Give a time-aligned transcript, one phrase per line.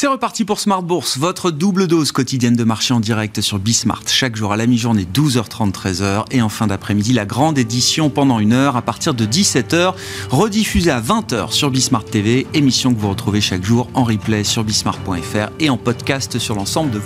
[0.00, 4.04] C'est reparti pour Smart Bourse, votre double dose quotidienne de marché en direct sur Bismart.
[4.06, 6.26] Chaque jour à la mi-journée, 12h30, 13h.
[6.30, 9.94] Et en fin d'après-midi, la grande édition pendant une heure à partir de 17h,
[10.30, 12.46] rediffusée à 20h sur Bismart TV.
[12.54, 16.92] Émission que vous retrouvez chaque jour en replay sur bismart.fr et en podcast sur l'ensemble
[16.92, 17.00] de,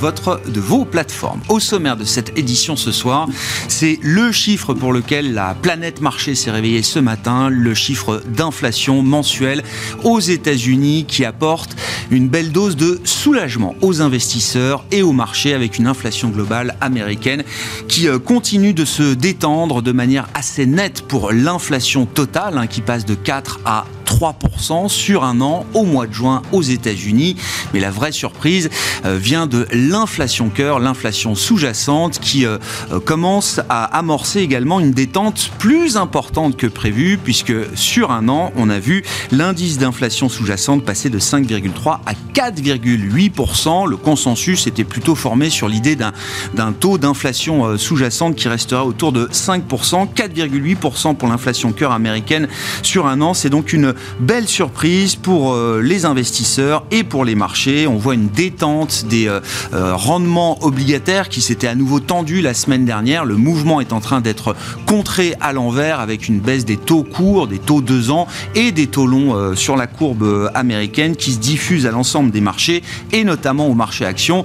[0.50, 1.40] de vos plateformes.
[1.48, 3.26] Au sommaire de cette édition ce soir,
[3.68, 9.02] c'est le chiffre pour lequel la planète marché s'est réveillée ce matin, le chiffre d'inflation
[9.02, 9.64] mensuelle
[10.04, 11.74] aux États-Unis qui apporte
[12.10, 16.74] une belle dose de de soulagement aux investisseurs et au marché avec une inflation globale
[16.80, 17.44] américaine
[17.86, 22.80] qui euh, continue de se détendre de manière assez nette pour l'inflation totale hein, qui
[22.80, 27.36] passe de 4 à 3% sur un an au mois de juin aux États-Unis.
[27.72, 28.68] Mais la vraie surprise
[29.06, 32.58] euh, vient de l'inflation cœur, l'inflation sous-jacente qui euh,
[32.92, 38.52] euh, commence à amorcer également une détente plus importante que prévu puisque sur un an,
[38.56, 43.88] on a vu l'indice d'inflation sous-jacente passer de 5,3 à 4,8%.
[43.88, 49.26] Le consensus était plutôt formé sur l'idée d'un taux d'inflation sous-jacente qui restera autour de
[49.26, 52.48] 5%, 4,8% pour l'inflation cœur américaine
[52.82, 53.34] sur un an.
[53.34, 57.86] C'est donc une belle surprise pour euh, les investisseurs et pour les marchés.
[57.86, 59.40] On voit une détente des euh,
[59.72, 63.24] euh, rendements obligataires qui s'étaient à nouveau tendus la semaine dernière.
[63.24, 64.54] Le mouvement est en train d'être
[64.86, 68.86] contré à l'envers avec une baisse des taux courts, des taux 2 ans et des
[68.86, 73.68] taux longs sur la courbe américaine qui se diffuse à l'ensemble des marchés et notamment
[73.68, 74.44] au marché actions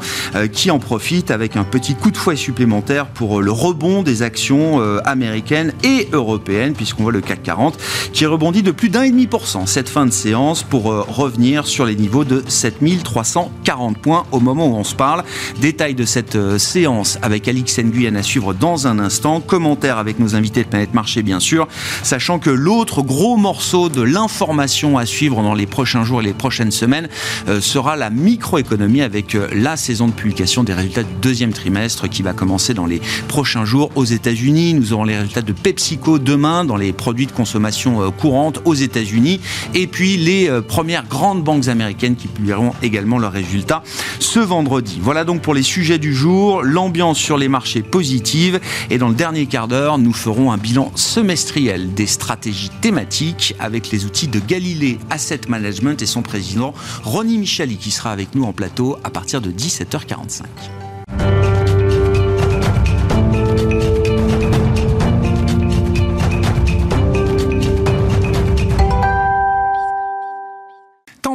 [0.53, 4.81] qui en profite avec un petit coup de fouet supplémentaire pour le rebond des actions
[5.05, 7.78] américaines et européennes puisqu'on voit le CAC 40
[8.13, 11.86] qui rebondit de plus d'un et demi cette fin de séance pour euh, revenir sur
[11.86, 15.23] les niveaux de 7340 points au moment où on se parle.
[15.62, 19.40] Détail de cette euh, séance avec Alix Nguyen à suivre dans un instant.
[19.40, 21.68] Commentaire avec nos invités de Planète Marché bien sûr,
[22.03, 26.34] sachant que l'autre gros morceau de l'information à suivre dans les prochains jours et les
[26.34, 27.08] prochaines semaines
[27.48, 32.22] euh, sera la microéconomie avec la saison de publication des résultats du deuxième trimestre qui
[32.22, 34.74] va commencer dans les prochains jours aux États-Unis.
[34.74, 39.26] Nous aurons les résultats de PepsiCo demain dans les produits de consommation courante aux États-Unis
[39.73, 43.83] et puis les euh, premières grandes banques américaines qui publieront également leurs résultats
[44.19, 44.99] ce vendredi.
[45.01, 48.59] Voilà donc pour les sujets du jour, l'ambiance sur les marchés positive.
[48.89, 53.91] Et dans le dernier quart d'heure, nous ferons un bilan semestriel des stratégies thématiques avec
[53.91, 56.73] les outils de Galilée Asset Management et son président
[57.03, 61.47] Ronnie Michali qui sera avec nous en plateau à partir de 17h45.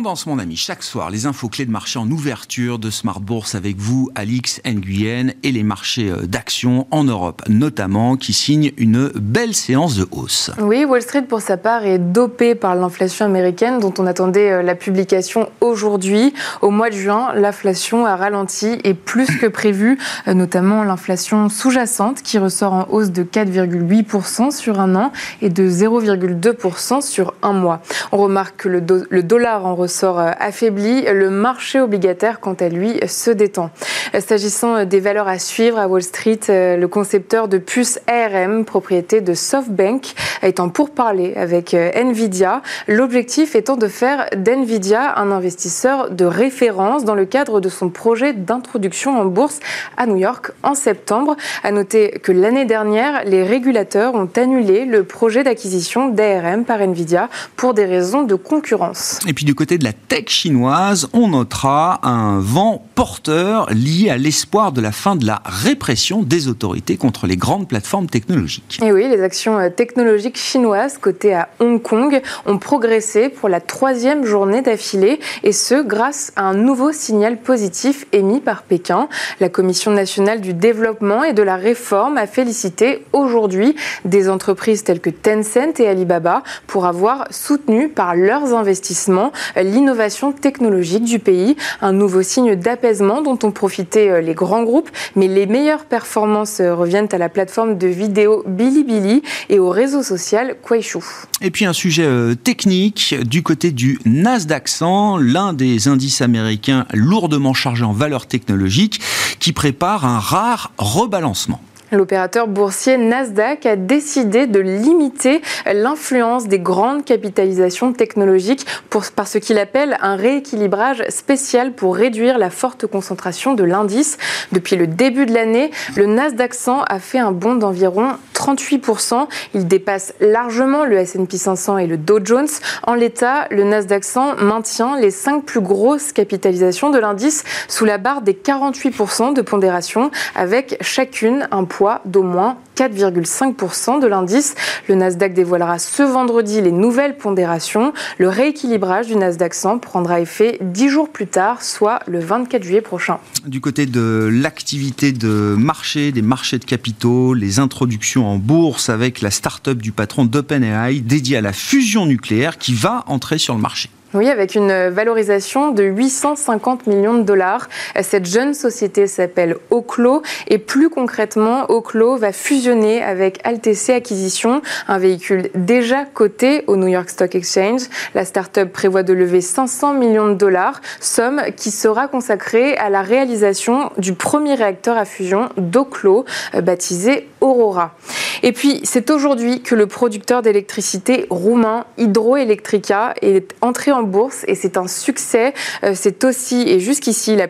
[0.02, 3.54] Tendance, mon ami, chaque soir, les infos clés de marché en ouverture de Smart Bourse
[3.54, 9.12] avec vous, Alix Nguyen, et les marchés euh, d'actions en Europe, notamment, qui signent une
[9.14, 10.50] belle séance de hausse.
[10.58, 14.62] Oui, Wall Street, pour sa part, est dopé par l'inflation américaine, dont on attendait euh,
[14.64, 16.34] la publication aujourd'hui.
[16.62, 22.22] Au mois de juin, l'inflation a ralenti et plus que prévu, euh, notamment l'inflation sous-jacente,
[22.22, 27.82] qui ressort en hausse de 4,8% sur un an et de 0,2% sur un mois.
[28.10, 31.02] On remarque que le, le dollar en ressort euh, affaibli.
[31.02, 33.70] Le marché obligataire, quant à lui, se détend.
[34.18, 39.20] S'agissant des valeurs à suivre à Wall Street, euh, le concepteur de puces ARM, propriété
[39.20, 42.62] de SoftBank, est en pourparlers avec euh, Nvidia.
[42.88, 48.32] L'objectif étant de faire d'Nvidia un investisseur de référence dans le cadre de son projet
[48.32, 49.60] d'introduction en bourse
[49.96, 51.36] à New York en septembre.
[51.62, 57.28] À noter que l'année dernière, les régulateurs ont annulé le projet d'acquisition d'ARM par Nvidia
[57.56, 59.20] pour des raisons de concurrence.
[59.26, 64.72] Et puis du côté la tech chinoise, on notera un vent porteur lié à l'espoir
[64.72, 68.78] de la fin de la répression des autorités contre les grandes plateformes technologiques.
[68.82, 73.60] Et oui, les actions euh, technologiques chinoises cotées à Hong Kong ont progressé pour la
[73.60, 79.08] troisième journée d'affilée, et ce grâce à un nouveau signal positif émis par Pékin.
[79.40, 85.00] La Commission nationale du développement et de la réforme a félicité aujourd'hui des entreprises telles
[85.00, 89.32] que Tencent et Alibaba pour avoir soutenu par leurs investissements
[89.72, 94.90] l'innovation technologique du pays, un nouveau signe d'apaisement dont ont profité euh, les grands groupes,
[95.16, 100.02] mais les meilleures performances euh, reviennent à la plateforme de vidéo Bilibili et au réseau
[100.02, 101.04] social Kuaishou.
[101.40, 106.86] Et puis un sujet euh, technique du côté du Nasdaq 100, l'un des indices américains
[106.92, 109.00] lourdement chargés en valeur technologique
[109.40, 111.60] qui prépare un rare rebalancement.
[111.92, 119.36] L'opérateur boursier Nasdaq a décidé de limiter l'influence des grandes capitalisations technologiques pour, par ce
[119.36, 124.16] qu'il appelle un rééquilibrage spécial pour réduire la forte concentration de l'indice.
[124.52, 129.26] Depuis le début de l'année, le Nasdaq 100 a fait un bond d'environ 38%.
[129.52, 132.48] Il dépasse largement le S&P 500 et le Dow Jones.
[132.84, 137.98] En l'état, le Nasdaq 100 maintient les cinq plus grosses capitalisations de l'indice sous la
[137.98, 144.54] barre des 48% de pondération, avec chacune un poids d'au moins 4,5% de l'indice.
[144.88, 147.92] Le Nasdaq dévoilera ce vendredi les nouvelles pondérations.
[148.18, 152.80] Le rééquilibrage du Nasdaq 100 prendra effet dix jours plus tard, soit le 24 juillet
[152.80, 153.18] prochain.
[153.46, 159.20] Du côté de l'activité de marché, des marchés de capitaux, les introductions en bourse avec
[159.20, 163.60] la start-up du patron d'OpenAI dédiée à la fusion nucléaire qui va entrer sur le
[163.60, 163.90] marché.
[164.14, 167.70] Oui, avec une valorisation de 850 millions de dollars.
[168.02, 174.98] Cette jeune société s'appelle Oclo et plus concrètement, Oclo va fusionner avec Altc Acquisition, un
[174.98, 177.82] véhicule déjà coté au New York Stock Exchange.
[178.14, 183.00] La start-up prévoit de lever 500 millions de dollars, somme qui sera consacrée à la
[183.00, 186.26] réalisation du premier réacteur à fusion d'Oclo,
[186.62, 187.94] baptisé Aurora.
[188.42, 194.54] Et puis, c'est aujourd'hui que le producteur d'électricité roumain Hydroelectrica est entré en bourse et
[194.54, 195.52] c'est un succès.
[195.84, 197.46] Euh, c'est aussi et jusqu'ici la,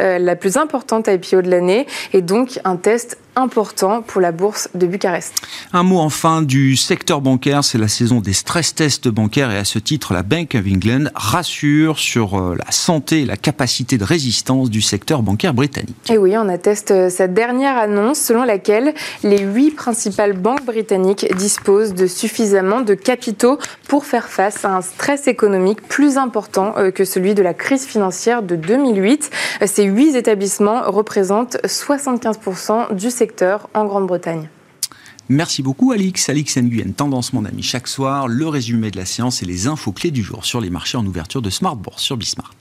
[0.00, 4.70] euh, la plus importante IPO de l'année et donc un test important pour la bourse
[4.74, 5.34] de Bucarest.
[5.74, 9.64] Un mot enfin du secteur bancaire, c'est la saison des stress tests bancaires et à
[9.64, 14.04] ce titre, la Bank of England rassure sur euh, la santé et la capacité de
[14.04, 15.94] résistance du secteur bancaire britannique.
[16.08, 21.26] Et oui, on atteste euh, cette dernière annonce selon laquelle les huit principales banques britanniques
[21.36, 26.90] disposent de suffisamment de capitaux pour faire face à un stress économique plus important euh,
[26.90, 29.30] que celui de la crise financière de 2008.
[29.66, 33.25] Ces huit établissements représentent 75% du secteur
[33.74, 34.48] en Grande-Bretagne.
[35.28, 36.28] Merci beaucoup Alix.
[36.28, 37.62] Alix Nguyen, Tendance mon ami.
[37.62, 40.70] Chaque soir, le résumé de la séance et les infos clés du jour sur les
[40.70, 42.54] marchés en ouverture de Smart Bourse sur Bismart.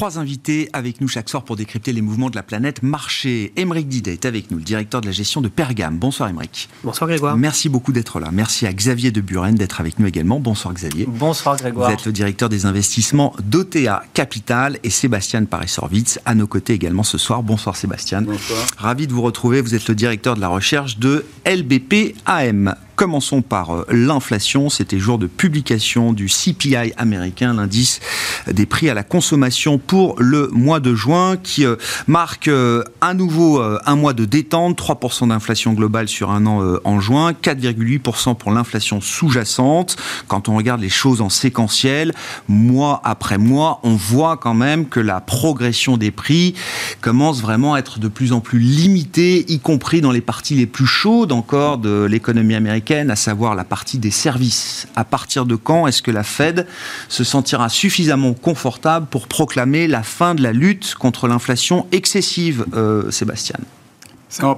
[0.00, 3.52] Trois invités avec nous chaque soir pour décrypter les mouvements de la planète marché.
[3.56, 5.98] Émeric Didet est avec nous, le directeur de la gestion de Pergame.
[5.98, 6.70] Bonsoir Émeric.
[6.82, 7.36] Bonsoir Grégoire.
[7.36, 8.30] Merci beaucoup d'être là.
[8.32, 10.40] Merci à Xavier de Buren d'être avec nous également.
[10.40, 11.04] Bonsoir Xavier.
[11.06, 11.90] Bonsoir Grégoire.
[11.90, 17.02] Vous êtes le directeur des investissements d'OTA Capital et Sébastien Paris-Sorvitz à nos côtés également
[17.02, 17.42] ce soir.
[17.42, 18.22] Bonsoir Sébastien.
[18.22, 18.66] Bonsoir.
[18.78, 19.60] Ravi de vous retrouver.
[19.60, 22.74] Vous êtes le directeur de la recherche de LBP AM.
[23.00, 24.68] Commençons par euh, l'inflation.
[24.68, 27.98] C'était jour de publication du CPI américain, l'indice
[28.46, 31.76] des prix à la consommation pour le mois de juin, qui euh,
[32.06, 37.00] marque euh, à nouveau un mois de détente, 3% d'inflation globale sur un an en
[37.00, 39.96] juin, 4,8% pour l'inflation sous-jacente.
[40.28, 42.12] Quand on regarde les choses en séquentiel,
[42.48, 46.54] mois après mois, on voit quand même que la progression des prix
[47.00, 50.66] commence vraiment à être de plus en plus limitée, y compris dans les parties les
[50.66, 54.88] plus chaudes encore de l'économie américaine à savoir la partie des services.
[54.96, 56.66] À partir de quand est-ce que la Fed
[57.08, 63.08] se sentira suffisamment confortable pour proclamer la fin de la lutte contre l'inflation excessive, euh,
[63.12, 63.58] Sébastien?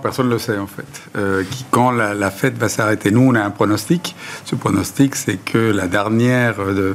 [0.03, 1.03] Personne ne le sait en fait.
[1.17, 4.15] Euh, quand la, Fed va s'arrêter, nous on a un pronostic.
[4.45, 6.95] Ce pronostic, c'est que la dernière euh,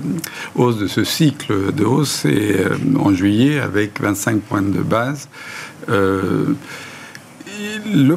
[0.55, 2.65] hausse de ce cycle de hausse, c'est
[2.99, 5.27] en juillet avec 25 points de base.
[5.87, 6.55] le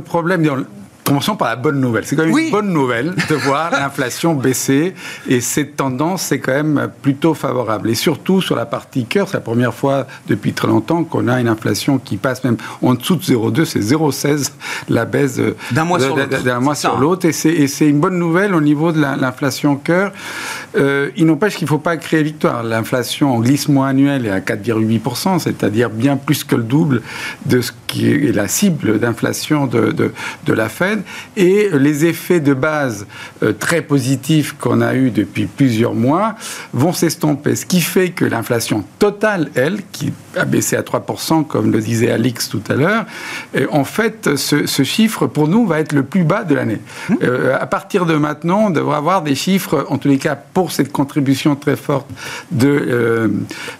[0.00, 0.44] problème,
[1.04, 2.04] Commençons par la bonne nouvelle.
[2.04, 4.94] C'est quand même une bonne nouvelle de voir l'inflation baisser
[5.28, 7.90] et cette tendance c'est quand même plutôt favorable.
[7.90, 11.40] Et surtout sur la partie cœur, c'est la première fois depuis très longtemps qu'on a
[11.40, 14.52] une inflation qui passe même en dessous de 0,2, c'est 0,16
[14.88, 15.40] la baisse
[15.72, 17.26] d'un mois sur l'autre.
[17.26, 20.12] Et c'est une bonne nouvelle au niveau de l'inflation cœur.
[20.76, 22.62] Euh, il n'empêche qu'il ne faut pas créer victoire.
[22.62, 27.02] L'inflation en glissement annuel est à 4,8%, c'est-à-dire bien plus que le double
[27.46, 30.12] de ce qui est la cible d'inflation de, de,
[30.46, 31.02] de la Fed
[31.36, 33.06] et les effets de base
[33.42, 36.36] euh, très positifs qu'on a eu depuis plusieurs mois
[36.72, 37.56] vont s'estomper.
[37.56, 42.10] Ce qui fait que l'inflation totale, elle, qui a baissé à 3%, comme le disait
[42.10, 43.06] Alix tout à l'heure,
[43.72, 46.80] en fait, ce, chiffre, pour nous, va être le plus bas de l'année.
[47.08, 47.14] Mmh.
[47.22, 50.72] Euh, à partir de maintenant, on devrait avoir des chiffres, en tous les cas, pour
[50.72, 52.06] cette contribution très forte
[52.50, 53.32] de,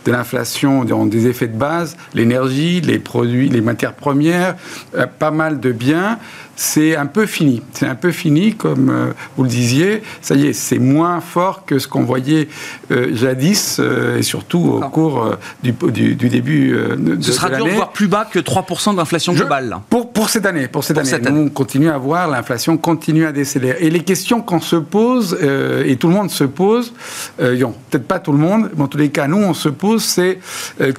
[0.06, 4.56] de l'inflation, des effets de base, l'énergie, les produits, les matières premières,
[5.18, 6.18] pas mal de biens
[6.60, 7.62] c'est un peu fini.
[7.72, 10.02] C'est un peu fini, comme euh, vous le disiez.
[10.20, 12.48] Ça y est, c'est moins fort que ce qu'on voyait
[12.90, 17.70] euh, jadis, euh, et surtout au cours du, du, début de Ce sera dur de
[17.70, 19.78] voir plus bas que 3% d'inflation globale.
[19.88, 20.68] Pour, pour cette année.
[20.68, 21.30] Pour cette année.
[21.30, 23.78] Nous, on continue à voir l'inflation continue à décélérer.
[23.80, 25.38] Et les questions qu'on se pose,
[25.86, 26.92] et tout le monde se pose,
[27.38, 30.38] peut-être pas tout le monde, mais en tous les cas, nous, on se pose, c'est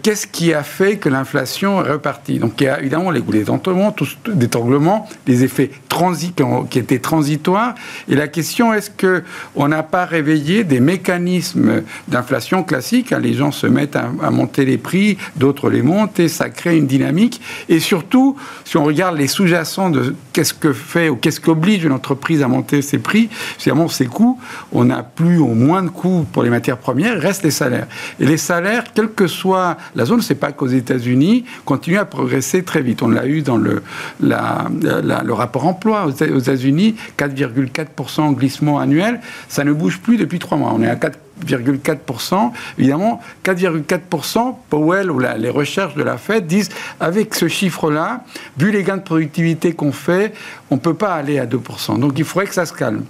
[0.01, 2.39] qu'est-ce qui a fait que l'inflation est repartie?
[2.39, 6.33] Donc, il y a évidemment les goulets d'étranglement, les effets effets transi
[6.69, 7.75] qui, étaient transitoires.
[8.07, 9.23] Et la question est-ce que
[9.55, 14.65] on n'a pas réveillé des mécanismes d'inflation classiques hein, Les gens se mettent à, monter
[14.65, 17.41] les prix, d'autres les montent, et ça crée une dynamique.
[17.69, 21.91] Et surtout, si on regarde les sous-jacents de qu'est-ce que fait ou qu'est-ce qu'oblige une
[21.91, 24.39] entreprise à monter ses prix, finalement ses coûts,
[24.71, 27.87] on n'a plus ou moins de coûts pour les matières premières, il reste les salaires.
[28.19, 32.63] Et les salaires, quelle que soit la zone, c'est pas qu'aux États-Unis, continuent à progresser
[32.63, 33.03] très vite.
[33.03, 33.83] On l'a eu dans le,
[34.21, 40.73] le rapport emploi aux États-Unis, 4,4% glissement annuel, ça ne bouge plus depuis trois mois.
[40.75, 42.51] On est à 4 4,4%.
[42.77, 46.69] Évidemment, 4,4%, Powell ou les recherches de la Fed disent
[46.99, 48.23] avec ce chiffre-là,
[48.57, 50.33] vu les gains de productivité qu'on fait,
[50.69, 51.99] on ne peut pas aller à 2%.
[51.99, 53.05] Donc il faudrait que ça se calme.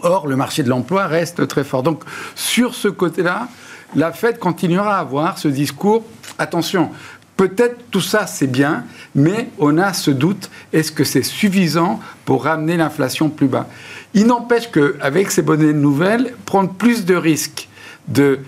[0.00, 1.82] Or, le marché de l'emploi reste très fort.
[1.82, 2.02] Donc
[2.34, 3.48] sur ce côté-là,
[3.94, 6.04] la Fed continuera à avoir ce discours.
[6.38, 6.90] Attention,
[7.42, 8.84] Peut-être tout ça c'est bien,
[9.16, 13.66] mais on a ce doute, est-ce que c'est suffisant pour ramener l'inflation plus bas?
[14.14, 17.68] Il n'empêche qu'avec ces bonnes nouvelles, prendre plus de risques
[18.06, 18.38] de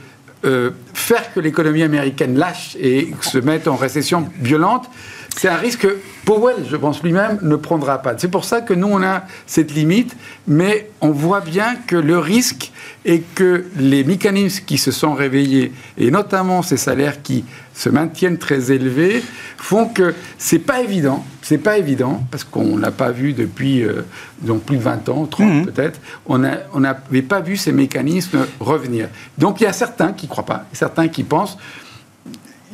[0.44, 4.88] euh, faire que l'économie américaine lâche et se mette en récession violente,
[5.36, 8.14] c'est un risque que Powell, je pense lui-même, ne prendra pas.
[8.16, 12.18] C'est pour ça que nous, on a cette limite, mais on voit bien que le
[12.18, 12.72] risque
[13.04, 18.38] est que les mécanismes qui se sont réveillés, et notamment ces salaires qui se maintiennent
[18.38, 19.22] très élevés,
[19.56, 24.02] font que c'est pas évident, c'est pas évident, parce qu'on l'a pas vu depuis euh,
[24.40, 25.66] donc plus de 20 ans, 30 mhm.
[25.66, 29.08] peut-être, on n'avait pas vu ces mécanismes revenir.
[29.36, 31.58] Donc il y a certains qui ne croient pas, certains qui pensent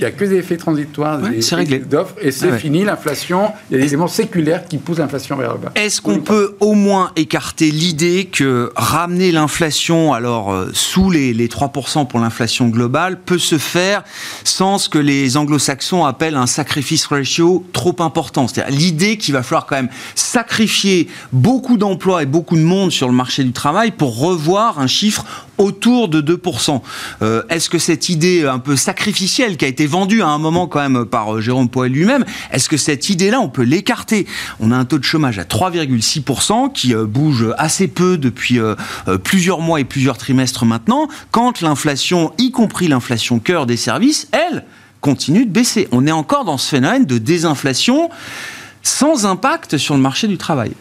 [0.01, 1.21] il n'y a que des effets transitoires
[1.91, 3.53] d'offres et c'est fini l'inflation.
[3.71, 5.73] Il y a des éléments séculaires qui poussent l'inflation vers le bas.
[5.75, 11.49] Est-ce qu'on peut au moins écarter l'idée que ramener l'inflation alors euh, sous les, les
[11.49, 14.03] 3% pour l'inflation globale peut se faire
[14.43, 18.49] sans ce que les anglo-saxons appellent un sacrifice ratio trop important?
[18.49, 23.07] C'est-à-dire l'idée qu'il va falloir quand même sacrifier beaucoup d'emplois et beaucoup de monde sur
[23.07, 25.27] le marché du travail pour revoir un chiffre
[25.61, 26.81] autour de 2%.
[27.21, 30.67] Euh, est-ce que cette idée un peu sacrificielle qui a été vendue à un moment
[30.67, 34.27] quand même par euh, Jérôme Poel lui-même, est-ce que cette idée-là, on peut l'écarter?
[34.61, 38.59] On a un taux de chômage à 3,6% qui euh, bouge assez peu depuis
[39.25, 44.65] plusieurs mois et plusieurs trimestres maintenant, quand l'inflation, y compris l'inflation cœur des services, elle,
[45.01, 45.89] continue de baisser.
[45.93, 48.11] On est encore dans ce phénomène de désinflation
[48.83, 50.73] sans impact sur le marché du travail.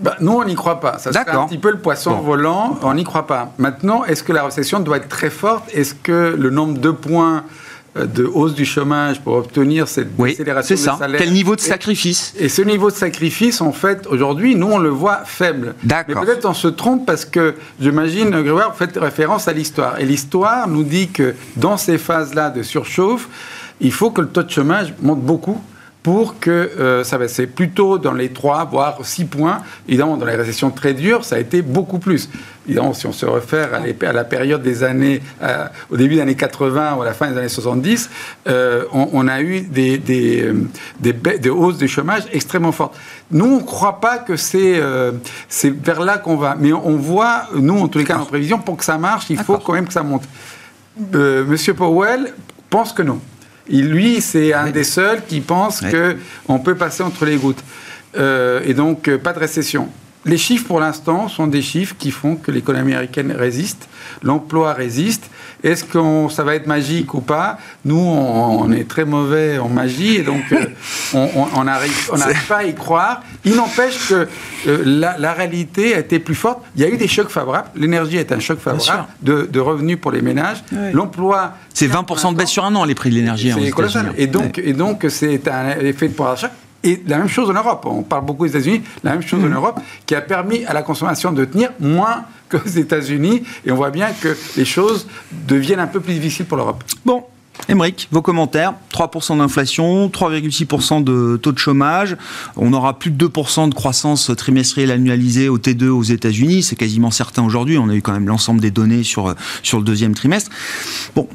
[0.00, 0.98] Bah, nous, on n'y croit pas.
[0.98, 2.78] Ça serait un petit peu le poisson volant.
[2.82, 3.52] On n'y croit pas.
[3.58, 5.64] Maintenant, est-ce que la récession doit être très forte?
[5.72, 7.63] Est-ce que le nombre de points euh,
[7.94, 10.96] de hausse du chômage pour obtenir cette oui, accélération des ça.
[10.98, 11.20] salaires.
[11.20, 14.88] Quel niveau de sacrifice et, ce niveau de sacrifice, en fait, aujourd'hui, nous, on le
[14.88, 15.74] voit faible.
[15.84, 20.00] Mais peut-être on se trompe parce que, j'imagine, Grégoire, vous faites référence à l'histoire.
[20.00, 23.28] Et l'histoire nous dit que dans ces phases-là de surchauffe,
[23.80, 25.60] il faut que le taux de chômage monte beaucoup
[26.04, 27.28] pour que euh, ça va.
[27.28, 29.62] C'est plutôt dans les 3, voire 6 points.
[29.88, 32.28] Évidemment, dans les récessions très dures, ça a été beaucoup plus.
[32.66, 36.34] Évidemment, si on se réfère à, la période des années, euh, au début des années
[36.34, 38.10] 80 ou à la fin des années 70,
[38.46, 40.52] euh, on, a eu des, des,
[41.00, 42.96] des, hausses du chômage extrêmement fortes.
[43.30, 44.80] Nous, on ne croit pas que c'est
[45.48, 46.54] c'est vers là qu'on va.
[46.58, 49.38] Mais on voit, nous, en tous les cas, en prévision, pour que ça marche, il
[49.38, 50.24] faut quand même que ça monte.
[51.14, 52.34] Monsieur Powell
[52.68, 53.20] pense que non
[53.68, 57.62] lui, c'est un des seuls qui pense qu'on peut passer entre les gouttes.
[58.16, 59.88] Euh, et donc, euh, pas de récession.
[60.26, 63.88] Les chiffres, pour l'instant, sont des chiffres qui font que l'économie américaine résiste,
[64.22, 65.30] l'emploi résiste.
[65.62, 67.58] Est-ce que ça va être magique ou pas?
[67.84, 70.66] Nous, on, est très mauvais en magie et donc euh,
[71.14, 73.22] on n'arrive on pas à y croire.
[73.44, 74.28] Il n'empêche que
[74.66, 76.62] la, réalité a été plus forte.
[76.76, 77.68] Il y a eu des chocs favorables.
[77.76, 80.62] L'énergie est un choc favorable de, revenus pour les ménages.
[80.92, 83.52] L'emploi c'est 20% de baisse sur un an, les prix de l'énergie.
[83.52, 84.12] C'est colossal.
[84.16, 86.52] Et donc, et donc, c'est un effet de pouvoir d'achat.
[86.84, 87.84] Et la même chose en Europe.
[87.86, 88.82] On parle beaucoup des États-Unis.
[89.02, 89.54] La même chose en mmh.
[89.54, 93.42] Europe, qui a permis à la consommation de tenir moins qu'aux États-Unis.
[93.64, 95.08] Et on voit bien que les choses
[95.48, 96.84] deviennent un peu plus difficiles pour l'Europe.
[97.06, 97.24] Bon,
[97.68, 102.16] Émeric, vos commentaires 3% d'inflation, 3,6% de taux de chômage.
[102.56, 106.62] On aura plus de 2% de croissance trimestrielle annualisée au T2 aux États-Unis.
[106.62, 107.78] C'est quasiment certain aujourd'hui.
[107.78, 110.50] On a eu quand même l'ensemble des données sur, sur le deuxième trimestre.
[111.14, 111.28] Bon,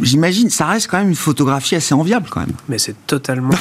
[0.00, 2.52] j'imagine, ça reste quand même une photographie assez enviable quand même.
[2.68, 3.54] Mais c'est totalement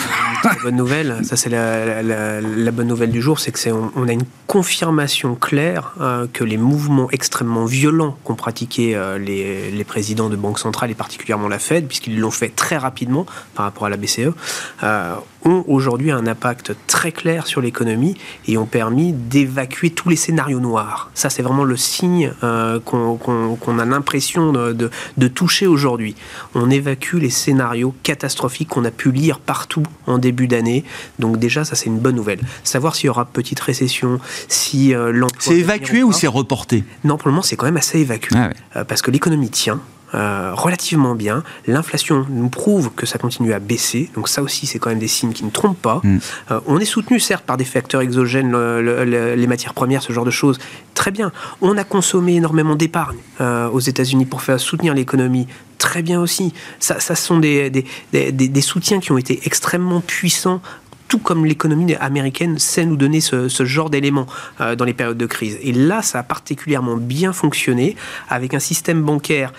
[0.44, 1.20] une bonne nouvelle.
[1.24, 5.96] Ça, c'est la, bonne nouvelle du jour, c'est que c'est on, a une confirmation claire
[6.34, 11.48] que les mouvements extrêmement violents qu'ont pratiqués les, les, présidents de banques centrales et particulièrement
[11.48, 14.32] la Fed, puisqu'ils l'ont fait très rapidement par rapport à la BCE,
[15.46, 18.16] ont aujourd'hui un impact très clair sur l'économie
[18.48, 21.10] et ont permis d'évacuer tous les scénarios noirs.
[21.14, 26.16] Ça, c'est vraiment le signe euh, qu'on a l'impression de, de, toucher aujourd'hui.
[26.54, 30.84] On évacue les scénarios catastrophiques qu'on a pu lire partout en début d'année.
[31.20, 32.40] Donc déjà, ça, c'est une bonne nouvelle.
[32.64, 35.40] Savoir s'il y aura petite récession, si euh, l'emploi...
[35.40, 36.84] C'est évacué ou c'est reporté?
[37.04, 38.36] Non, pour le moment, c'est quand même assez évacué.
[38.38, 39.80] Ah euh, parce que l'économie tient.
[40.14, 41.44] Euh, relativement bien.
[41.68, 44.10] L'inflation nous prouve que ça continue à baisser.
[44.14, 46.00] Donc ça aussi, c'est quand même des signes qui ne trompent pas.
[46.04, 46.20] Mm.
[46.52, 50.32] Euh, on est soutenu, certes, par des facteurs exogènes, les matières premières, ce genre de
[50.32, 50.60] choses.
[50.94, 51.32] Très bien.
[51.62, 55.48] On a consommé énormément d'épargne euh, aux États-Unis pour faire soutenir l'économie.
[55.78, 56.54] Très bien aussi.
[56.80, 60.62] Ça, ça sont des, des, des, des soutiens qui ont été extrêmement puissants
[61.08, 64.28] tout comme l'économie américaine sait nous donner ce, genre d'éléments
[64.60, 65.58] dans les périodes de crise.
[65.62, 67.96] Et là, ça a particulièrement bien fonctionné
[68.30, 69.54] avec un système bancaire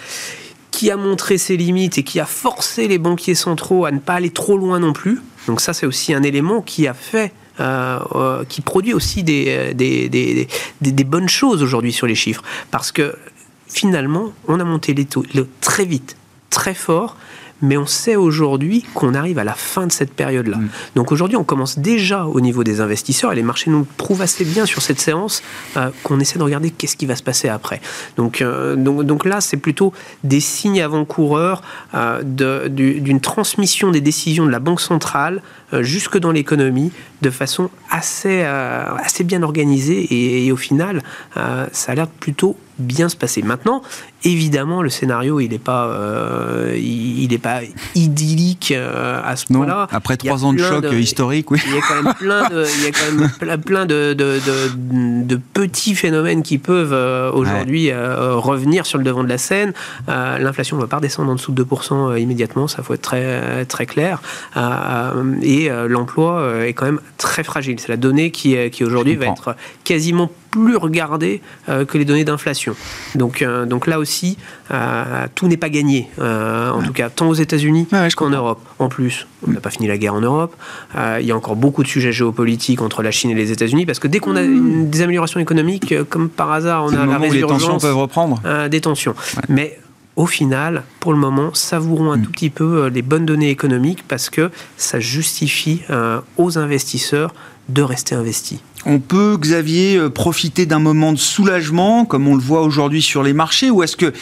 [0.71, 4.15] qui a montré ses limites et qui a forcé les banquiers centraux à ne pas
[4.15, 5.21] aller trop loin non plus.
[5.47, 10.47] Donc ça, c'est aussi un élément qui a fait euh, euh, qui produit aussi des
[11.07, 12.43] bonnes choses aujourd'hui sur les chiffres.
[12.71, 13.17] Parce que
[13.67, 15.25] finalement, on a monté les taux
[15.63, 16.19] très vite,
[16.51, 17.17] très fort,
[17.63, 20.59] mais on sait aujourd'hui qu'on arrive à la fin de cette période-là.
[20.59, 20.69] Mm.
[20.95, 24.45] Donc aujourd'hui, on commence déjà au niveau des investisseurs, et les marchés nous prouvent assez
[24.45, 25.43] bien sur cette séance
[25.77, 27.81] euh, qu'on essaie de regarder qu'est-ce qui va se passer après.
[28.17, 29.93] Donc, euh, donc, donc, là, c'est plutôt
[30.25, 31.63] des signes avant-coureurs
[31.95, 32.23] euh,
[32.69, 35.43] d'une transmission des décisions de la Banque centrale
[35.81, 40.07] jusque dans l'économie de façon assez, assez bien organisée,
[40.47, 41.03] et, au final,
[41.35, 43.43] ça a l'air plutôt bien se passer.
[43.43, 43.83] Maintenant,
[44.25, 47.61] évidemment, le scénario, il n'est pas, euh, il pas
[47.95, 49.89] idyllique euh, à ce point-là.
[49.91, 51.61] Après trois ans de choc historique, oui.
[51.67, 54.41] Il y a quand même plein de, il y a quand même plein de, de,
[55.25, 59.73] de, petits phénomènes qui peuvent euh, aujourd'hui revenir sur le devant de la scène.
[60.09, 63.87] L'inflation ne va pas redescendre en dessous de 2% immédiatement, ça faut être très, très
[63.87, 64.21] clair.
[65.43, 67.79] et l'emploi est quand même très fragile.
[67.81, 72.75] C'est la donnée qui, qui aujourd'hui va être quasiment plus regardée que les données d'inflation.
[73.15, 74.39] Donc, donc là aussi,
[74.73, 77.87] euh, tout n'est pas gagné, euh, en tout cas, tant aux États-Unis
[78.17, 78.61] qu'en Europe.
[78.79, 80.55] En plus, on n'a pas fini la guerre en Europe.
[80.97, 83.87] Euh, il y a encore beaucoup de sujets géopolitiques entre la Chine et les États-Unis,
[83.87, 84.91] parce que dès qu'on a mmh.
[84.91, 87.33] des améliorations économiques, comme par hasard, on a la résurgence.
[87.33, 88.41] les tensions peuvent reprendre.
[88.69, 89.15] des tensions.
[89.49, 89.79] Mais
[90.17, 92.23] au final, pour le moment, savourons un mmh.
[92.23, 95.83] tout petit peu les bonnes données économiques parce que ça justifie
[96.37, 97.35] aux investisseurs
[97.69, 98.61] de rester investis.
[98.85, 103.23] On peut, Xavier, euh, profiter d'un moment de soulagement, comme on le voit aujourd'hui sur
[103.23, 104.13] les marchés, ou est-ce que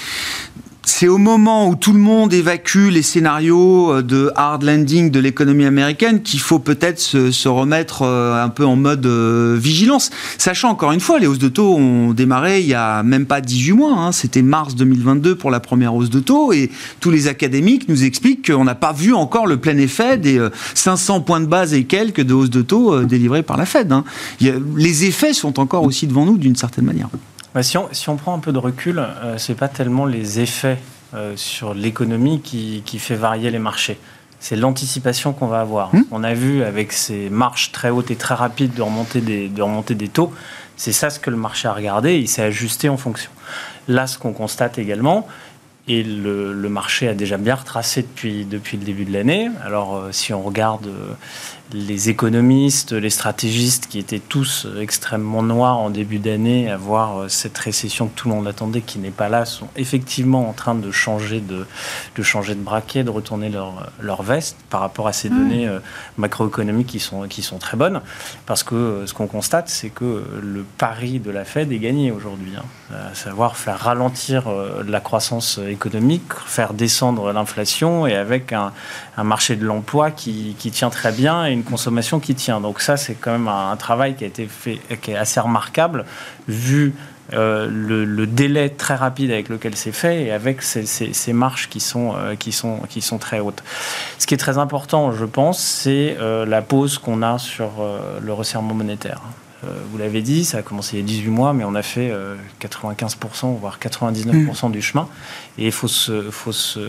[0.86, 5.18] c'est au moment où tout le monde évacue les scénarios euh, de hard landing de
[5.18, 10.10] l'économie américaine qu'il faut peut-être se, remettre euh, un peu en mode euh, vigilance.
[10.38, 13.40] Sachant encore une fois, les hausses de taux ont démarré il y a même pas
[13.40, 13.94] 18 mois.
[13.98, 14.12] Hein.
[14.12, 16.70] C'était mars 2022 pour la première hausse de taux et
[17.00, 21.22] tous les académiques nous expliquent qu'on n'a pas vu encore le plein effet des 500
[21.22, 23.90] points de base et quelques de hausse de taux délivrés par la Fed.
[23.92, 24.04] Hein.
[24.40, 27.08] Les effets sont encore aussi devant nous d'une certaine manière.
[27.54, 30.06] Bah, si, on, si, on, prend un peu de recul, euh, ce n'est pas tellement
[30.06, 30.78] les effets
[31.14, 33.98] euh, sur l'économie qui, qui, fait varier les marchés.
[34.40, 35.94] C'est l'anticipation qu'on va avoir.
[35.94, 36.02] Hmm.
[36.10, 39.62] On a vu avec ces marches très hautes et très rapides de remonter des, de
[39.62, 40.34] remonter des taux,
[40.76, 43.30] c'est ça ce que le marché a regardé, il s'est ajusté en fonction.
[43.86, 45.28] Là, ce qu'on constate également,
[45.86, 49.50] et le, le, marché a déjà bien retracé depuis, depuis le début de l'année.
[49.64, 50.88] Alors, euh, si on regarde
[51.72, 57.28] les économistes, les stratégistes qui étaient tous extrêmement noirs en début d'année à voir euh,
[57.28, 60.74] cette récession que tout le monde attendait qui n'est pas là, sont effectivement en train
[60.74, 61.66] de changer de,
[62.16, 65.38] de changer de braquet, de retourner leur, leur veste par rapport à ces mmh.
[65.38, 65.78] données euh,
[66.18, 68.02] macroéconomiques qui sont, qui sont très bonnes.
[68.46, 72.12] Parce que euh, ce qu'on constate, c'est que le pari de la Fed est gagné
[72.12, 72.52] aujourd'hui.
[72.56, 72.96] Hein.
[73.10, 74.44] à savoir faire ralentir
[74.86, 78.72] la croissance économique, faire descendre l'inflation et avec un,
[79.16, 82.60] un marché de l'emploi qui, qui, tient très bien et une consommation qui tient.
[82.60, 86.04] Donc ça, c'est quand même un, travail qui a été fait, qui est assez remarquable,
[86.48, 86.94] vu
[87.32, 92.14] euh, le, délai très rapide avec lequel c'est fait et avec ces, marches qui sont,
[92.16, 93.62] euh, qui sont très hautes.
[94.18, 97.70] Ce qui est très important, je pense, c'est euh, la pause qu'on a sur
[98.20, 99.20] le resserrement monétaire.
[99.64, 101.82] Euh, vous l'avez dit, ça a commencé il y a 18 mois, mais on a
[101.82, 102.12] fait
[102.60, 105.08] 95%, euh, voire 99% du chemin.
[105.58, 106.80] Et il faut se, faut, se,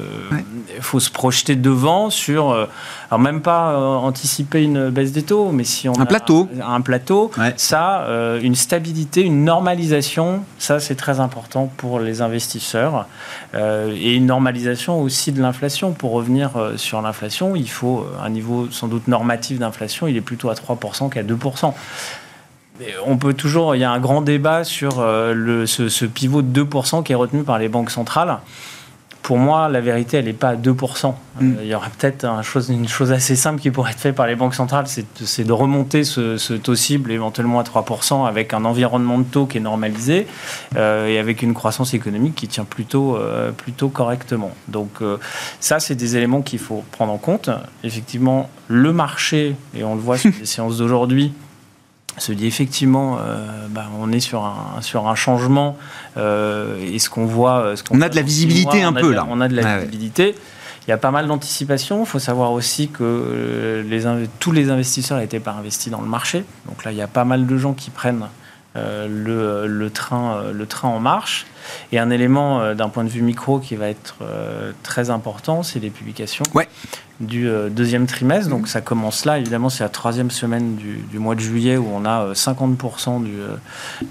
[0.82, 2.66] faut se projeter devant sur, euh,
[3.10, 6.50] alors même pas anticiper une baisse des taux, mais si on un a plateau.
[6.64, 8.08] un plateau, ça,
[8.42, 13.08] une stabilité, une normalisation, ça c'est très important pour les investisseurs.
[13.54, 15.92] et une normalisation aussi de l'inflation.
[15.92, 20.50] Pour revenir sur l'inflation, il faut un niveau sans doute normatif d'inflation, il est plutôt
[20.50, 21.74] à 3% qu'à 2%
[23.06, 26.64] on peut toujours, il y a un grand débat sur le, ce, ce, pivot de
[26.64, 28.40] 2% qui est retenu par les banques centrales
[29.26, 31.16] pour moi, la vérité, elle n'est pas à 2%.
[31.40, 31.54] Mm.
[31.64, 32.28] il y aurait peut-être
[32.70, 36.04] une chose assez simple qui pourrait être faite par les banques centrales, c'est de, remonter
[36.04, 40.28] ce, taux cible éventuellement à 3% avec un environnement de taux qui est normalisé
[40.76, 44.52] euh, et avec une croissance économique qui tient plutôt, euh, plutôt correctement.
[44.68, 45.18] Donc euh,
[45.60, 47.50] ça, c'est des éléments qu'il faut prendre en compte.
[47.84, 51.34] Effectivement, le marché, et on le voit sur les séances d'aujourd'hui,
[52.18, 55.78] se dit effectivement, euh, bah, on est sur un, sur un changement.
[56.18, 57.76] Euh, et ce qu'on voit.
[57.76, 59.26] Ce on a de la visibilité un peu là.
[59.30, 60.36] On a de la visibilité.
[60.88, 62.02] Il y a pas mal d'anticipation.
[62.02, 66.08] Il faut savoir aussi que euh, les, tous les investisseurs n'étaient pas investis dans le
[66.08, 66.46] marché.
[66.68, 68.28] Donc là, il y a pas mal de gens qui prennent
[68.76, 71.46] le, le, train, le train en marche.
[71.92, 74.18] Et un élément d'un point de vue micro qui va être
[74.84, 76.44] très important, c'est les publications.
[76.54, 76.68] Ouais
[77.20, 78.50] du euh, deuxième trimestre.
[78.50, 82.06] Donc ça commence là, évidemment, c'est la troisième semaine du, mois de juillet où on
[82.06, 83.56] a 50% euh, du, euh,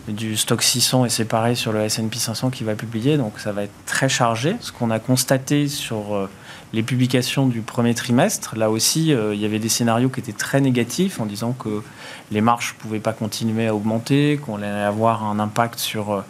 [0.09, 3.17] du stock 600 et c'est pareil sur le S&P 500 qui va publier.
[3.17, 4.57] Donc ça va être très chargé.
[4.61, 6.29] Ce qu'on a constaté sur
[6.75, 10.61] les publications du premier trimestre, là aussi, il y avait des scénarios qui étaient très
[10.61, 11.83] négatifs en disant que
[12.31, 16.25] les marges ne pouvaient pas continuer à augmenter, qu'on allait avoir un impact sur,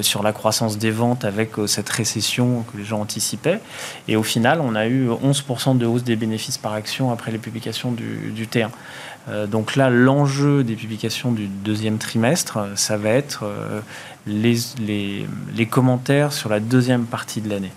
[0.00, 3.60] sur la croissance des ventes avec cette récession que les gens anticipaient.
[4.08, 7.38] Et au final, on a eu 11% de hausse des bénéfices par action après les
[7.38, 8.70] publications du, du T1.
[9.28, 13.80] Euh, donc là, l'enjeu des publications du deuxième trimestre, ça va être euh,
[14.26, 17.72] les, les, les, commentaires sur la deuxième partie de l'année.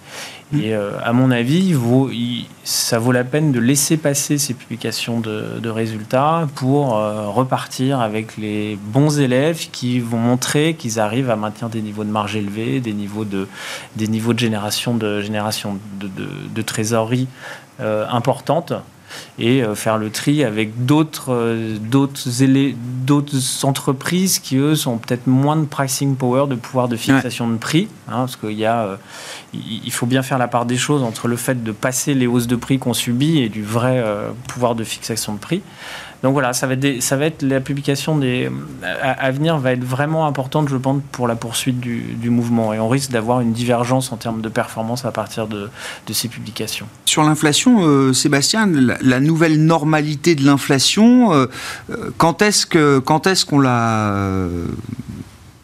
[0.52, 0.60] Mmh.
[0.62, 2.10] Et euh, à mon avis, vaut,
[2.64, 8.38] ça vaut la peine de laisser passer ces publications de, de résultats pour repartir avec
[8.38, 12.80] les bons élèves qui vont montrer qu'ils arrivent à maintenir des niveaux de marge élevés,
[12.80, 13.48] des niveaux de,
[13.96, 17.28] des niveaux de génération de, génération de, de, de trésorerie
[17.82, 18.74] euh, importante
[19.38, 25.56] et euh, faire le tri avec d'autres euh, d'autres entreprises qui eux sont peut-être moins
[25.56, 28.98] de pricing power de pouvoir de fixation de prix hein, parce qu'il y a
[29.54, 32.48] il faut bien faire la part des choses entre le fait de passer les hausses
[32.48, 34.04] de prix qu'on subit et du vrai
[34.48, 35.62] pouvoir de fixation de prix
[36.22, 38.52] donc voilà, ça va être, ça va être la publication des,
[39.02, 42.74] à, venir va être vraiment importante, je pense, pour la poursuite du, mouvement.
[42.74, 45.70] Et on risque d'avoir une divergence en termes de performance à partir de,
[46.12, 46.88] ces publications.
[47.06, 51.46] Sur l'inflation, euh, Sébastien, la, nouvelle normalité de l'inflation, euh,
[51.92, 54.14] euh, quand est-ce que quand est-ce qu'on la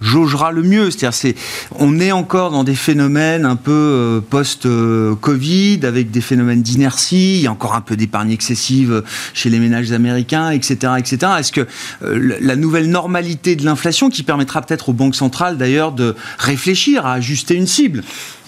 [0.02, 0.92] jaugera le mieux.
[0.92, 1.36] C'est-à-dire, c'est,
[1.78, 7.48] on est encore dans des phénomènes un peu euh, post-Covid, avec des phénomènes d'inertie.
[7.50, 9.04] Encore un peu d'épargne excessive
[9.34, 11.34] chez les ménages américains, etc., etc.
[11.40, 11.68] Est-ce que
[12.04, 17.06] euh, la nouvelle normalité de l'inflation, qui permettra peut-être aux banques centrales d'ailleurs de réfléchir
[17.06, 18.04] à ajuster une cible,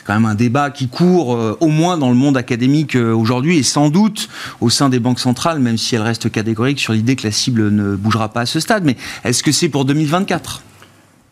[0.06, 3.64] quand même un débat qui court euh, au moins dans le monde académique aujourd'hui et
[3.64, 4.30] sans doute
[4.62, 7.70] au sein des banques centrales, même si elles restent catégoriques sur l'idée que la cible
[7.72, 8.84] ne bougera pas à ce stade.
[8.84, 10.62] Mais est-ce que c'est pour 2024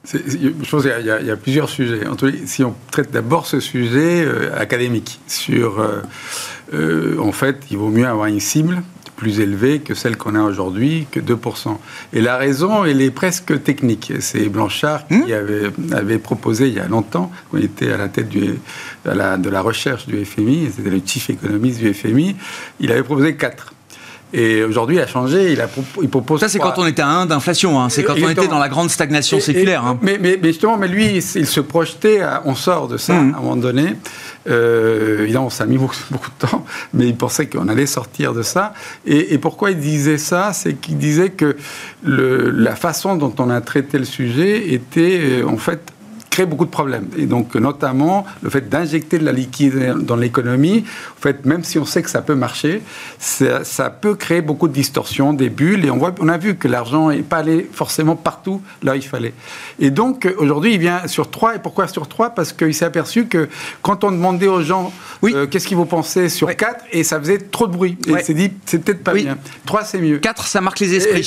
[0.06, 2.02] je pense qu'il y, a plusieurs sujets.
[2.46, 6.02] si on traite d'abord ce sujet euh, académique, sur euh,
[6.74, 8.82] euh, en fait, il vaut mieux avoir une cible
[9.16, 11.78] plus élevée que celle qu'on a aujourd'hui, que 2%.
[12.14, 14.12] Et la raison, elle est presque technique.
[14.20, 18.10] C'est Blanchard qui hmm avait, proposé il y a longtemps, quand il était à la
[18.10, 18.58] tête du, de,
[19.06, 22.36] la, de la recherche du FMI, c'était le chief économiste du FMI,
[22.80, 23.75] il avait proposé 4.
[24.38, 25.54] Et aujourd'hui, il a changé.
[25.54, 25.70] Il, a,
[26.02, 26.42] il propose.
[26.42, 27.80] Ça, c'est quand on était à 1 d'inflation.
[27.80, 27.88] Hein.
[27.88, 29.86] C'est quand on était dans la grande stagnation séculaire.
[29.86, 29.98] Hein.
[30.02, 32.20] Mais, mais, justement, mais lui, il, se projetait.
[32.44, 33.34] on sort de ça mmh.
[33.34, 33.96] à un moment donné.
[34.48, 38.34] Euh, évidemment, ça a mis beaucoup, beaucoup, de temps, mais il pensait qu'on allait sortir
[38.34, 38.74] de ça.
[39.06, 40.52] Et, et pourquoi il disait ça?
[40.52, 41.56] C'est qu'il disait que
[42.04, 45.94] le, la façon dont on a traité le sujet était euh, en fait
[46.36, 47.08] crée beaucoup de problèmes.
[47.18, 50.84] Et donc, notamment, le fait d'injecter de la liquidité dans l'économie,
[51.18, 52.82] en fait, même si on sait que ça peut marcher,
[53.20, 55.86] ça, peut créer beaucoup de distorsions, des bulles.
[55.86, 58.96] Et on, voit, on a vu que l'argent n'est pas allé forcément partout là où
[58.96, 59.34] il fallait.
[59.80, 61.56] Et donc, aujourd'hui, il vient sur 3.
[61.56, 63.48] Et pourquoi sur 3 Parce qu'il s'est aperçu que
[63.82, 65.32] quand on demandait aux gens oui.
[65.34, 67.98] Euh, qu'est-ce qu'ils vous pensaient sur 4, et ça faisait trop de bruit.
[68.08, 69.38] Et il s'est dit, c'est peut-être pas bien.
[69.66, 70.18] 3, c'est mieux.
[70.18, 71.24] 4, ça marque les esprits.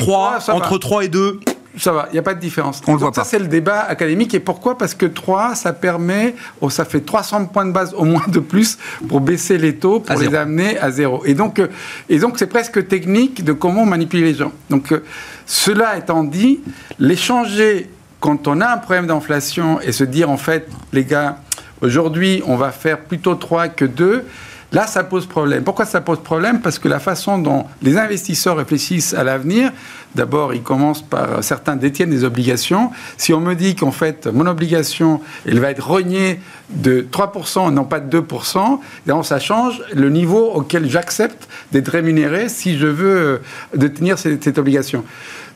[0.00, 1.40] 3, entre 3 et 2
[1.78, 2.80] ça va, il n'y a pas de différence.
[2.86, 4.34] On le voit ça, c'est le débat académique.
[4.34, 4.76] Et pourquoi?
[4.76, 8.40] Parce que 3, ça permet, oh, ça fait 300 points de base au moins de
[8.40, 8.78] plus
[9.08, 11.22] pour baisser les taux, pour les amener à zéro.
[11.24, 11.68] Et donc, euh,
[12.08, 14.52] et donc c'est presque technique de comment manipuler les gens.
[14.68, 15.04] Donc, euh,
[15.46, 16.60] cela étant dit,
[16.98, 17.88] l'échanger
[18.20, 21.38] quand on a un problème d'inflation et se dire, en fait, les gars,
[21.80, 24.24] aujourd'hui, on va faire plutôt 3 que 2,
[24.72, 25.64] Là, ça pose problème.
[25.64, 26.60] Pourquoi ça pose problème?
[26.60, 29.72] Parce que la façon dont les investisseurs réfléchissent à l'avenir,
[30.14, 32.92] d'abord, ils commencent par certains détiennent des obligations.
[33.16, 37.84] Si on me dit qu'en fait, mon obligation, elle va être rognée de 3%, non
[37.84, 43.16] pas de 2%, donc ça change le niveau auquel j'accepte d'être rémunéré si je veux
[43.16, 43.38] euh,
[43.76, 45.04] détenir cette obligation.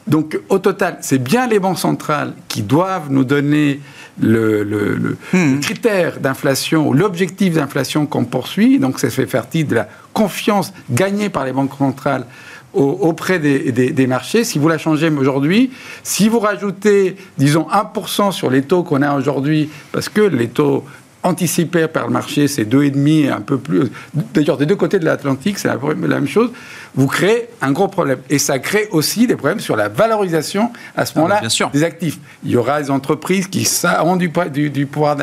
[0.07, 3.81] Donc, au total, c'est bien les banques centrales qui doivent nous donner
[4.21, 5.61] le, hmm.
[5.61, 8.79] critère d'inflation, l'objectif d'inflation qu'on poursuit.
[8.79, 12.27] Donc, ça fait partie de la confiance gagnée par les banques centrales
[12.75, 14.45] auprès des, marchés.
[14.45, 15.71] Si vous la changez aujourd'hui,
[16.03, 20.85] si vous rajoutez, disons, 1% sur les taux qu'on a aujourd'hui, parce que les taux
[21.25, 23.91] anticipé par le marché, c'est deux et demi, un peu plus.
[24.35, 26.51] D'ailleurs, des deux côtés de l'Atlantique, c'est la, même chose.
[26.95, 28.19] Vous créez un gros problème.
[28.31, 31.41] Et ça crée aussi des problèmes sur la valorisation à ce ah, moment-là
[31.73, 32.19] des actifs.
[32.45, 33.67] Il y aura des entreprises qui
[34.05, 34.31] ont du,
[34.71, 35.17] du, pouvoir,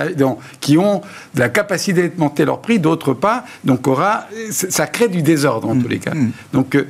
[0.59, 1.01] qui ont
[1.35, 3.45] de la capacité de monter leur prix, d'autres pas.
[3.63, 5.83] Donc, aura, ça crée du désordre en mm.
[5.83, 6.15] tous les cas.
[6.15, 6.31] Mm.
[6.53, 6.87] Donc, euh,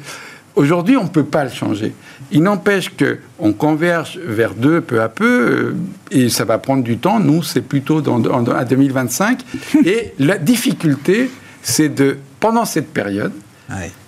[0.55, 1.93] Aujourd'hui, on ne peut pas le changer.
[2.31, 5.75] Il n'empêche qu'on converge vers deux peu à peu, euh,
[6.11, 7.19] et ça va prendre du temps.
[7.19, 9.41] Nous, c'est plutôt dans, à 2025.
[9.85, 11.29] et la difficulté,
[11.61, 13.33] c'est de, pendant cette période,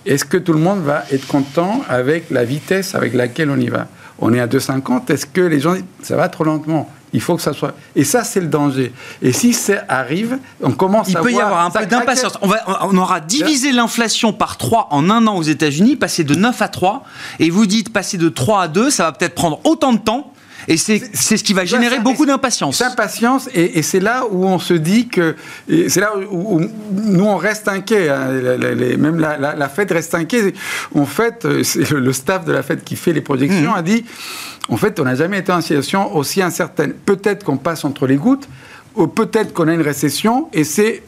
[0.04, 3.68] est-ce que tout le monde va être content avec la vitesse avec laquelle on y
[3.68, 3.88] va?
[4.18, 5.10] On est à 2,50.
[5.10, 6.90] Est-ce que les gens ça va trop lentement?
[7.14, 7.74] Il faut que ça soit.
[7.94, 8.92] Et ça, c'est le danger.
[9.22, 11.10] Et si ça arrive, on commence à.
[11.10, 12.36] Il peut y avoir un peu d'impatience.
[12.42, 12.50] On,
[12.82, 16.68] on aura divisé l'inflation par 3 en un an aux États-Unis, passer de 9 à
[16.68, 17.04] 3.
[17.38, 20.33] Et vous dites passer de 3 à 2, ça va peut-être prendre autant de temps.
[20.68, 22.78] Et c'est ce qui va générer beaucoup d'impatience.
[22.78, 25.36] D'impatience, et, et c'est là où on se dit que.
[25.68, 26.60] C'est là où,
[26.92, 28.08] nous, on reste inquiets.
[28.08, 28.28] Hein.
[28.98, 30.54] même la, la, Fed reste inquiet.
[30.94, 33.78] En fait, c'est le, staff de la Fed qui fait les projections mmh.
[33.78, 34.04] a dit
[34.68, 36.92] en fait, on n'a jamais été en situation aussi incertaine.
[36.92, 38.48] Peut-être qu'on passe entre les gouttes,
[38.94, 41.02] ou peut-être qu'on a une récession, et c'est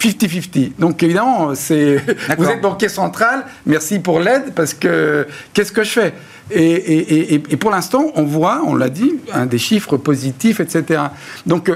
[0.00, 0.72] 50-50.
[0.78, 1.96] Donc évidemment, c'est
[2.38, 6.14] vous êtes banquier central, merci pour l'aide, parce que qu'est-ce que je fais?
[6.50, 9.14] Et, pour l'instant, on voit, on l'a dit,
[9.46, 11.04] des chiffres positifs, etc.
[11.46, 11.70] Donc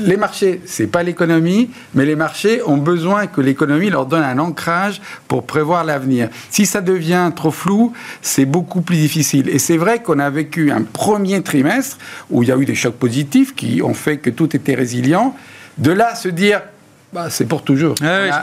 [0.00, 4.38] les marchés, c'est pas l'économie, mais les marchés ont besoin que l'économie leur donne un
[4.38, 6.30] ancrage pour prévoir l'avenir.
[6.48, 9.48] Si ça devient trop flou, c'est beaucoup plus difficile.
[9.50, 11.98] Et c'est vrai qu'on a vécu un premier trimestre
[12.30, 15.36] où il y a eu des chocs positifs qui ont fait que tout était résilient.
[15.76, 16.62] De là, se dire
[17.14, 17.94] bah, c'est pour toujours.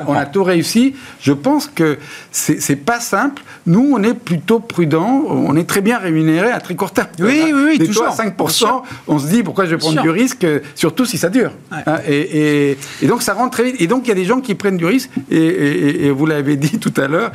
[0.07, 0.95] on, a, tout réussi.
[1.19, 1.97] Je pense que
[2.31, 3.43] c'est pas simple.
[3.65, 5.25] Nous, on est plutôt prudent.
[5.27, 7.09] On est très bien rémunéré à très court terme.
[7.19, 8.07] Oui, oui, oui, toujours.
[8.07, 11.51] à 5%, on se dit pourquoi je vais prendre du risque, surtout si ça dure.
[11.69, 13.75] Hein, et, donc, ça rentre très vite.
[13.81, 15.09] Et donc, il y a des gens qui prennent du risque.
[15.29, 17.33] Et, vous l'avez dit tout à l'heure,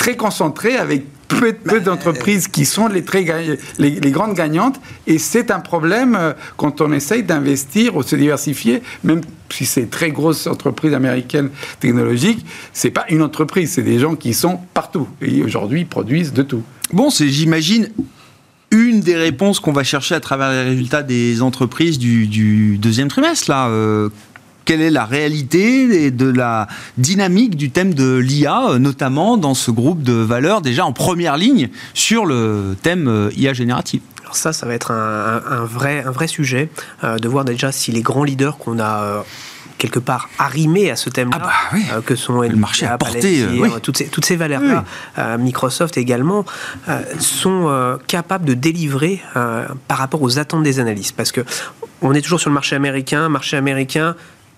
[0.00, 3.24] très concentrés avec peu, d'entreprises qui sont les, très,
[3.78, 4.80] les, grandes gagnantes.
[5.06, 9.90] Et c'est un problème euh, quand on essaye d'investir ou se diversifier, même si c'est
[9.90, 15.06] très grosses entreprises américaines technologiques, c'est pas une entreprise, c'est des gens qui sont partout
[15.20, 16.62] et aujourd'hui produisent de tout.
[16.92, 17.90] Bon, c'est j'imagine
[18.70, 23.08] une des réponses qu'on va chercher à travers les résultats des entreprises du, du deuxième
[23.08, 23.68] trimestre là.
[23.68, 24.08] Euh,
[24.70, 29.54] quelle est la réalité et de la dynamique du thème de l'IA, euh, notamment dans
[29.54, 34.00] ce groupe de valeurs déjà en première ligne sur le thème euh, IA générative.
[34.22, 36.70] Alors ça, ça va être un, vrai, un vrai sujet,
[37.02, 39.24] euh, de voir déjà si les grands leaders qu'on a
[39.76, 43.44] quelque part arrimés à ce thème-là, ah bah que sont le marché a porté,
[43.82, 44.84] toutes ces, toutes ces valeurs-là,
[45.38, 46.44] Microsoft également,
[47.18, 49.20] sont capables de délivrer
[49.88, 51.16] par rapport aux attentes des analystes.
[51.16, 51.40] Parce que
[52.02, 54.14] on est toujours sur le marché américain, marché américain,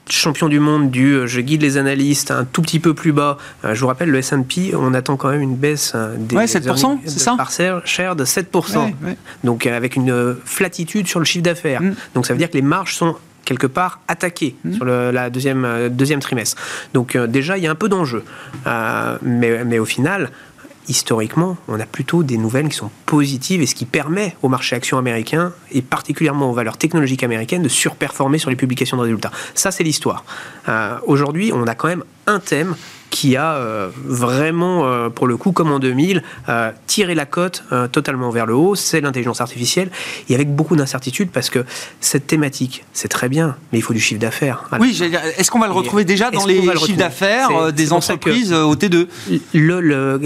[0.08, 3.38] champion du monde du euh, je guide les analystes un tout petit peu plus bas.
[3.64, 6.46] Euh, je vous rappelle, le S&P, on attend quand même une baisse euh, des ouais,
[6.46, 8.92] 7%, c'est ça par share de 7%.
[9.44, 11.82] Donc avec une flatitude sur le chiffre d'affaires.
[11.82, 11.94] Mm.
[12.14, 14.74] Donc ça veut dire que les marges sont quelque part attaquées mm.
[14.74, 16.60] sur le la deuxième, deuxième trimestre.
[16.94, 18.24] Donc déjà, il y a un peu d'enjeu.
[19.22, 20.30] mais, mais au final,
[20.88, 24.76] historiquement, on a plutôt des nouvelles qui sont positives et ce qui permet au marché
[24.76, 29.30] action américain et particulièrement aux valeurs technologiques américaines de surperformer sur les publications de résultats.
[29.54, 30.24] Ça, c'est l'histoire.
[30.68, 32.74] Euh, aujourd'hui, on a quand même un thème
[33.12, 37.62] qui a euh, vraiment, euh, pour le coup, comme en 2000, euh, tiré la cote
[37.92, 39.90] totalement vers le haut, c'est l'intelligence artificielle,
[40.30, 41.64] et avec beaucoup d'incertitudes, parce que
[42.00, 44.64] cette thématique, c'est très bien, mais il faut du chiffre d'affaires.
[44.80, 44.98] Oui,
[45.36, 49.06] est-ce qu'on va le retrouver déjà dans les chiffres d'affaires des entreprises au T2
[49.52, 50.18] le,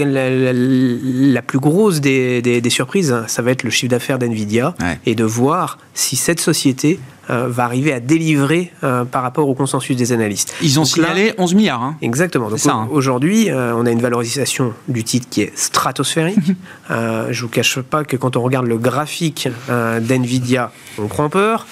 [1.33, 4.73] la, plus grosse des, surprises, ça va être le chiffre d'affaires d'NVIDIA,
[5.05, 9.95] et de voir si cette société va arriver à délivrer euh, par rapport au consensus
[9.95, 10.53] des analystes.
[10.61, 11.83] Ils ont signalé 11 milliards.
[11.83, 11.97] Hein.
[12.01, 12.49] Exactement.
[12.49, 12.87] Donc hein.
[12.91, 16.37] aujourd'hui, euh, on a une valorisation du titre qui est stratosphérique.
[16.89, 21.65] je ne vous cache pas que quand on regarde le graphique d'NVIDIA, on prend peur.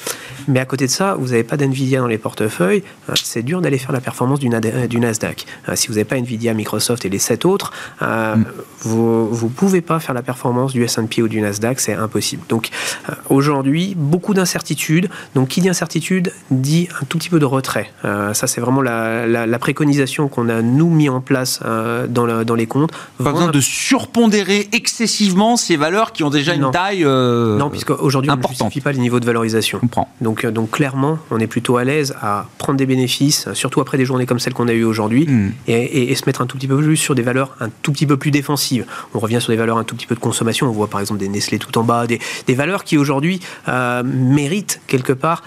[0.47, 2.84] Mais à côté de ça, vous n'avez pas d'NVIDIA dans les portefeuilles,
[3.15, 4.49] c'est dur d'aller faire la performance du,
[4.89, 5.45] du Nasdaq.
[5.75, 8.43] si vous n'avez pas NVIDIA, Microsoft et les sept autres, mm.
[8.81, 12.43] vous ne pouvez pas faire la performance du S&P ou du Nasdaq, c'est impossible.
[12.49, 12.69] Donc
[13.29, 15.10] aujourd'hui, beaucoup d'incertitudes.
[15.34, 17.91] Donc qui dit incertitude dit un tout petit peu de retrait.
[18.03, 21.62] ça, c'est vraiment la, la, préconisation qu'on a nous mis en place
[22.10, 22.91] dans, dans les comptes.
[23.23, 27.91] Pas besoin de surpondérer excessivement ces valeurs qui ont déjà une taille euh, non, puisque
[27.91, 29.79] aujourd'hui on ne justifie pas les niveaux de valorisation.
[30.21, 33.98] Donc, euh, donc clairement, on est plutôt à l'aise à prendre des bénéfices, surtout après
[33.98, 35.52] des journées comme celles qu'on a eues aujourd'hui, hmm.
[35.67, 38.17] et, se mettre un tout petit peu plus sur des valeurs un tout petit peu
[38.17, 38.86] plus défensives.
[39.13, 40.67] On revient sur des valeurs un tout petit peu de consommation.
[40.67, 44.02] On voit par exemple des Nestlé tout en bas, des, des valeurs qui aujourd'hui euh,
[44.04, 45.43] méritent quelque part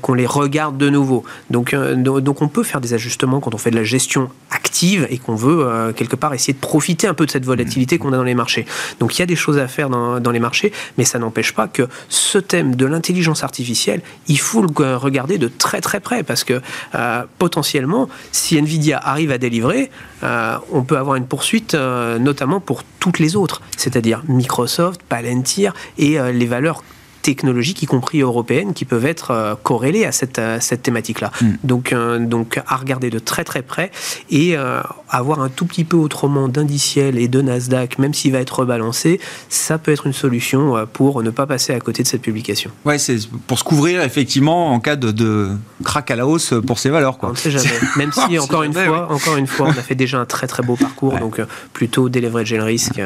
[0.00, 1.24] qu'on les regarde de nouveau.
[1.50, 5.18] Donc, donc on peut faire des ajustements quand on fait de la gestion active et
[5.18, 8.22] qu'on veut quelque part essayer de profiter un peu de cette volatilité qu'on a dans
[8.22, 8.66] les marchés.
[9.00, 11.52] Donc il y a des choses à faire dans, dans les marchés, mais ça n'empêche
[11.52, 16.22] pas que ce thème de l'intelligence artificielle, il faut le regarder de très très près
[16.22, 16.62] parce que
[16.94, 19.90] euh, potentiellement, si Nvidia arrive à délivrer,
[20.22, 25.74] euh, on peut avoir une poursuite euh, notamment pour toutes les autres, c'est-à-dire Microsoft, Palantir
[25.98, 26.82] et les valeurs
[27.22, 31.30] technologiques, y compris européennes, qui peuvent être euh, corrélées à cette, cette thématique-là.
[31.40, 31.52] Hmm.
[31.64, 33.90] Donc, euh, donc, à regarder de très très près
[34.30, 38.40] et euh, avoir un tout petit peu autrement d'indiciel et de Nasdaq, même s'il va
[38.40, 42.22] être rebalancé, ça peut être une solution pour ne pas passer à côté de cette
[42.22, 42.70] publication.
[42.84, 45.50] Ouais, c'est pour se couvrir effectivement en cas de, de
[45.84, 47.18] crack à la hausse pour ces valeurs.
[47.18, 47.30] Quoi.
[47.30, 47.70] On ne sait jamais.
[47.96, 50.62] Même si, encore, une fois, encore une fois, on a fait déjà un très très
[50.62, 51.40] beau parcours, donc
[51.72, 53.00] plutôt délivrer le risque,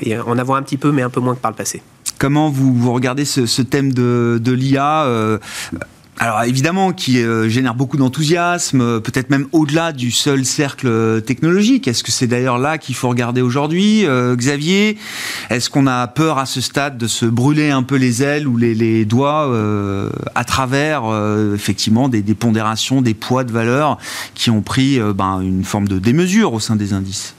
[0.00, 1.82] et en avoir un petit peu, mais un peu moins que par le passé.
[2.20, 5.38] Comment vous, regardez ce, thème de, l'IA euh,
[6.18, 11.88] alors évidemment, qui euh, génère beaucoup d'enthousiasme, peut-être même au-delà du seul cercle technologique.
[11.88, 14.98] Est-ce que c'est d'ailleurs là qu'il faut regarder aujourd'hui, euh, Xavier?
[15.48, 18.58] Est-ce qu'on a peur à ce stade de se brûler un peu les ailes ou
[18.58, 19.50] les, doigts
[20.34, 21.04] à travers
[21.54, 23.96] effectivement des, pondérations, des poids de valeur
[24.34, 27.34] qui ont pris ben, une forme de démesure au sein des indices?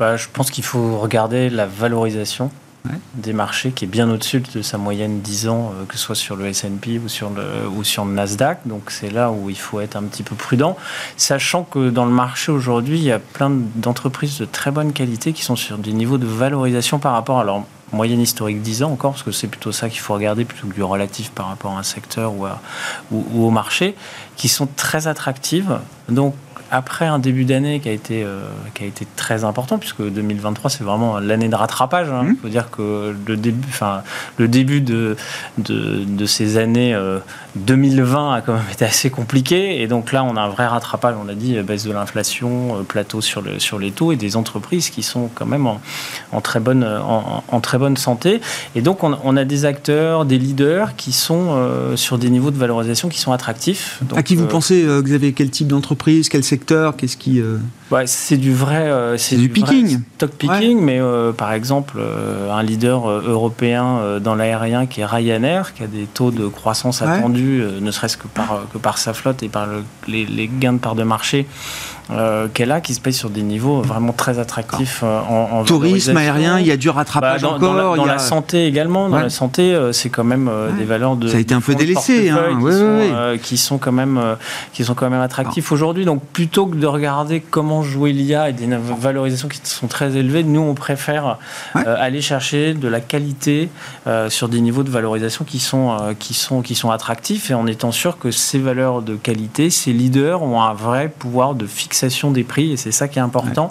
[0.00, 2.50] Bah, Je pense qu'il faut regarder la valorisation
[3.14, 6.14] des marchés qui est bien au-dessus de sa moyenne 10 ans, euh, que ce soit
[6.14, 8.60] sur le S&P ou sur le, ou sur le Nasdaq.
[8.66, 10.76] Donc c'est là où il faut être un petit peu prudent,
[11.16, 15.32] sachant que dans le marché aujourd'hui, il y a plein d'entreprises de très bonne qualité
[15.32, 18.92] qui sont sur des niveaux de valorisation par rapport à leur moyenne historique 10 ans
[18.92, 21.72] encore, parce que c'est plutôt ça qu'il faut regarder plutôt que du relatif par rapport
[21.72, 22.46] à un secteur ou,
[23.10, 23.94] ou au marché,
[24.36, 25.78] qui sont très attractives.
[26.08, 26.34] Donc
[26.70, 30.70] après un début d'année qui a été euh, qui a été très important puisque 2023
[30.70, 32.06] c'est vraiment l'année de rattrapage.
[32.08, 32.22] Il hein.
[32.22, 32.36] mmh.
[32.40, 34.02] faut dire que le début, enfin
[34.38, 35.16] le début de
[35.58, 36.96] de, de ces années
[37.56, 40.66] 2020 euh, a quand même été assez compliqué et donc là on a un vrai
[40.66, 41.14] rattrapage.
[41.20, 44.36] On l'a dit euh, baisse de l'inflation, plateau sur le sur les taux et des
[44.36, 45.80] entreprises qui sont quand même en,
[46.32, 48.40] en très bonne en, en, très bonne santé
[48.74, 51.56] et donc on, on, a des acteurs, des leaders qui sont
[51.96, 53.98] sur des niveaux de valorisation qui sont attractifs.
[54.02, 55.32] Donc, à qui vous pensez, Xavier?
[55.32, 56.28] Quel type d'entreprise?
[56.28, 56.96] Quel secteur?
[56.96, 57.40] Qu'est-ce qui
[57.92, 61.98] euh, c'est du vrai, euh, c'est du, picking, stock picking, mais euh, par exemple
[62.50, 67.62] un leader européen dans l'aérien qui est Ryanair, qui a des taux de croissance attendus,
[67.80, 69.66] ne serait-ce que par que par sa flotte et par
[70.06, 71.46] les, les, gains de part de marché
[72.12, 76.16] euh, qu'elle a, qui se paye sur des niveaux vraiment très attractifs euh, en, tourisme
[76.16, 76.58] aérien.
[76.58, 77.96] Il y a du rattrapage bah, dans, encore.
[77.96, 79.08] Dans, la, santé également.
[79.08, 81.28] Dans la santé, euh, c'est quand même des valeurs de.
[81.28, 82.58] Ça a été un peu délaissé, hein.
[82.58, 84.20] qui, sont, qui, sont, quand même
[84.72, 86.04] qui sont quand même attractifs aujourd'hui.
[86.04, 88.68] Donc plutôt que de regarder comment jouer l'IA et des
[88.98, 91.38] valorisations qui sont très élevées, nous on préfère
[91.74, 93.68] aller chercher de la qualité
[94.28, 97.92] sur des niveaux de valorisation qui sont qui sont qui sont attractifs et en étant
[97.92, 101.99] sûr que ces valeurs de qualité, ces leaders ont un vrai pouvoir de fixer
[102.30, 103.70] des prix, et c'est ça qui est important.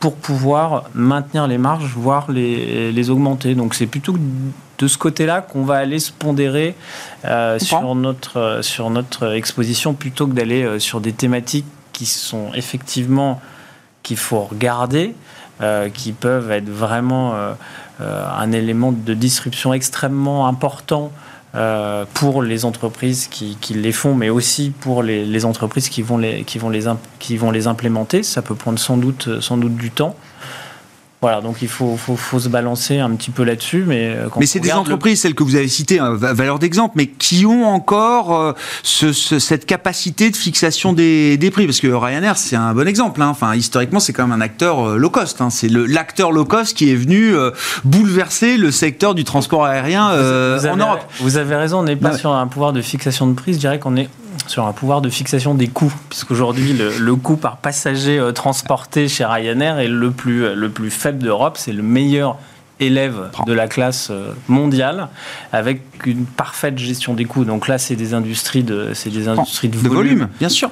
[0.00, 3.54] pour pouvoir maintenir les marges, voire les, les augmenter.
[3.54, 4.16] Donc c'est plutôt
[4.82, 6.74] de ce côté-là qu'on va aller se pondérer
[7.24, 12.04] euh, sur, notre, euh, sur notre exposition plutôt que d'aller euh, sur des thématiques qui
[12.04, 13.40] sont effectivement
[14.02, 15.14] qu'il faut regarder,
[15.94, 17.34] qui peuvent être vraiment
[18.00, 21.12] un élément de disruption extrêmement important
[21.54, 26.00] euh, pour les entreprises qui, qui, les font, mais aussi pour les, les, entreprises qui
[26.00, 26.84] vont les, qui, vont les,
[27.18, 28.22] qui vont les implémenter.
[28.22, 30.16] Ça peut prendre sans doute, sans doute du temps.
[31.22, 33.84] Voilà, donc il faut, faut, faut, se balancer un petit peu là-dessus.
[33.86, 37.06] Mais, euh, mais c'est des entreprises, celles que vous avez citées, hein, valeur d'exemple, mais
[37.06, 41.66] qui ont encore euh, ce, cette capacité de fixation des, des, prix.
[41.66, 43.22] Parce que Ryanair, c'est un bon exemple.
[43.22, 43.28] Hein.
[43.28, 45.40] Enfin, historiquement, c'est quand même un acteur euh, low cost.
[45.40, 45.50] Hein.
[45.50, 47.34] C'est l'acteur low cost qui est venu
[47.84, 51.00] bouleverser le secteur du transport aérien en Europe.
[51.20, 53.52] Vous avez raison, on n'est pas sur un pouvoir de fixation de prix.
[53.54, 54.08] Je dirais qu'on est
[54.46, 59.08] sur un pouvoir de fixation des coûts, puisqu'aujourd'hui, le, le coût par passager euh, transporté
[59.08, 61.56] chez Ryanair est le plus, le plus faible d'Europe.
[61.58, 62.38] C'est le meilleur
[62.86, 64.10] élève de la classe
[64.48, 65.08] mondiale
[65.52, 67.44] avec une parfaite gestion des coûts.
[67.44, 70.70] Donc là, c'est des industries de, c'est des industries de, volume, bien sûr,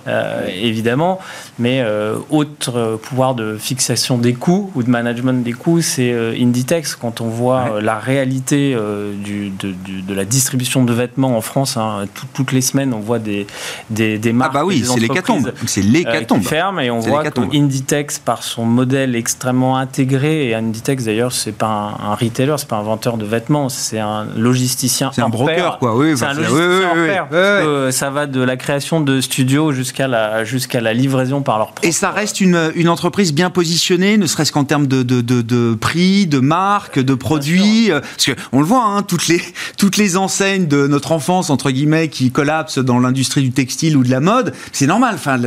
[0.48, 1.20] évidemment.
[1.58, 1.84] Mais
[2.30, 6.96] autre pouvoir de fixation des coûts ou de management des coûts, c'est Inditex.
[6.96, 8.76] Quand on voit la réalité
[9.22, 13.46] du, de, la distribution de vêtements en France, hein, toutes les semaines, on voit des,
[13.90, 14.52] des, des marques.
[14.54, 15.52] Ah bah oui, c'est l'hécatombe.
[15.66, 16.40] C'est l'hécatombe.
[16.40, 21.32] qui ferment et on voit que Inditex, par son modèle extrêmement intégré, et Inditex d'ailleurs,
[21.32, 25.10] c'est pas un, un retailer, c'est pas un vendeur de vêtements, c'est un logisticien.
[25.14, 25.96] C'est un broker, quoi.
[25.96, 30.44] Oui, c'est un logisticien oui, oui, ça va de la création de studios jusqu'à la,
[30.44, 31.86] jusqu'à la livraison par leur propre.
[31.86, 35.42] Et ça reste une, une entreprise bien positionnée, ne serait-ce qu'en termes de, de, de,
[35.42, 37.90] de, prix, de marque, de produits.
[37.90, 39.40] Euh, parce qu'on le voit, hein, toutes, les,
[39.76, 44.02] toutes les enseignes de notre enfance, entre guillemets, qui collapsent dans l'industrie du textile ou
[44.02, 45.14] de la mode, c'est normal.
[45.14, 45.38] Enfin,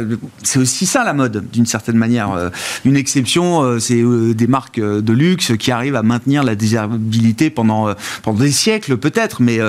[0.43, 2.32] c'est aussi ça la mode, d'une certaine manière.
[2.32, 2.49] Euh,
[2.86, 7.94] une exception, euh, c'est des marques de luxe qui arrivent à maintenir la désirabilité pendant,
[8.22, 9.60] pendant des siècles peut-être, mais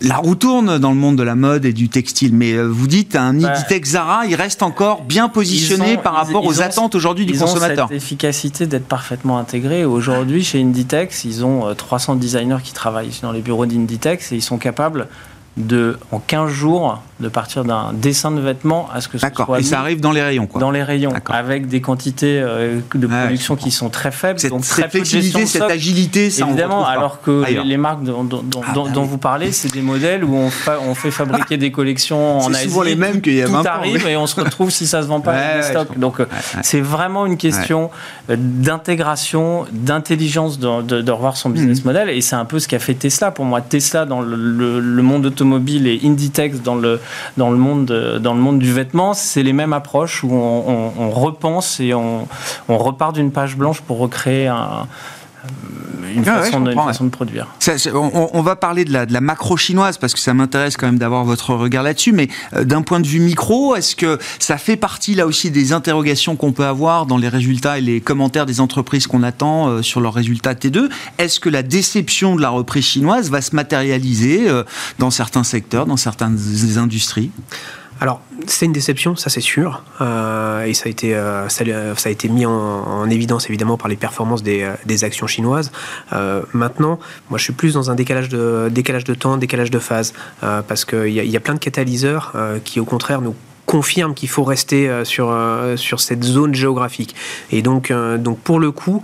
[0.00, 2.34] la roue tourne dans le monde de la mode et du textile.
[2.34, 6.60] Mais vous dites, un bah, Inditex Zara, il reste encore bien positionné par rapport aux
[6.60, 7.76] attentes aujourd'hui du consommateur.
[7.76, 9.84] Ils ont cette efficacité d'être parfaitement intégré.
[9.84, 14.42] Aujourd'hui, chez Inditex, ils ont 300 designers qui travaillent dans les bureaux d'Inditex et ils
[14.42, 15.08] sont capables
[15.56, 19.58] de, en 15 jours, de partir d'un dessin de vêtements à ce que ce soit.
[19.58, 20.60] Et ça arrive dans les rayons, quoi.
[20.60, 24.38] Dans les rayons, avec des quantités euh, de production qui sont très faibles.
[24.38, 28.84] Cette, donc très flexibilité, cette agilité, ça Évidemment, alors que les, marques dont, ah, bah
[28.92, 30.50] dont, vous parlez, c'est des modèles où on,
[30.86, 32.64] on fait fabriquer des collections en Asie.
[32.64, 34.86] C'est souvent les mêmes qu'il y a 20 Tout arrive et on se retrouve si
[34.86, 35.98] ça se vend pas ouais, stock.
[35.98, 36.20] Donc
[36.62, 37.90] c'est vraiment une question
[38.28, 41.86] euh, d'intégration, d'intelligence de, de, revoir son business mmh.
[41.86, 42.10] model.
[42.10, 43.30] Et c'est un peu ce qu'a fait Tesla.
[43.30, 47.00] Pour moi, Tesla dans le, le monde automobile et Inditex dans le,
[47.36, 52.26] dans le, monde, du vêtement, c'est les mêmes approches où on, repense et on
[52.68, 54.86] repart d'une page blanche pour recréer un,
[56.14, 57.46] une, ah façon, de, façon de, produire.
[57.94, 60.98] on, va parler de la, de la macro chinoise parce que ça m'intéresse quand même
[60.98, 64.76] d'avoir votre regard là-dessus, mais euh, d'un point de vue micro, est-ce que ça fait
[64.76, 68.60] partie là aussi des interrogations qu'on peut avoir dans les résultats et les commentaires des
[68.60, 70.88] entreprises qu'on attend euh, sur leurs résultats T2
[71.18, 74.64] Est-ce que la déception de la reprise chinoise va se matérialiser euh,
[74.98, 76.38] dans certains secteurs, dans certaines
[76.76, 77.30] industries?
[78.00, 82.10] Alors, c'est une déception, ça c'est sûr, euh, et ça a été, euh, ça, a
[82.10, 85.72] été mis en, évidence évidemment par les performances des, euh, actions chinoises.
[86.52, 86.98] maintenant,
[87.30, 90.84] moi je suis plus dans un décalage de, décalage de temps, décalage de phase, parce
[90.84, 92.34] qu'il y, y, a plein de catalyseurs
[92.64, 93.34] qui au contraire nous
[93.66, 95.36] confirment qu'il faut rester sur,
[95.76, 97.14] sur cette zone géographique.
[97.50, 99.02] Et donc, donc pour le coup,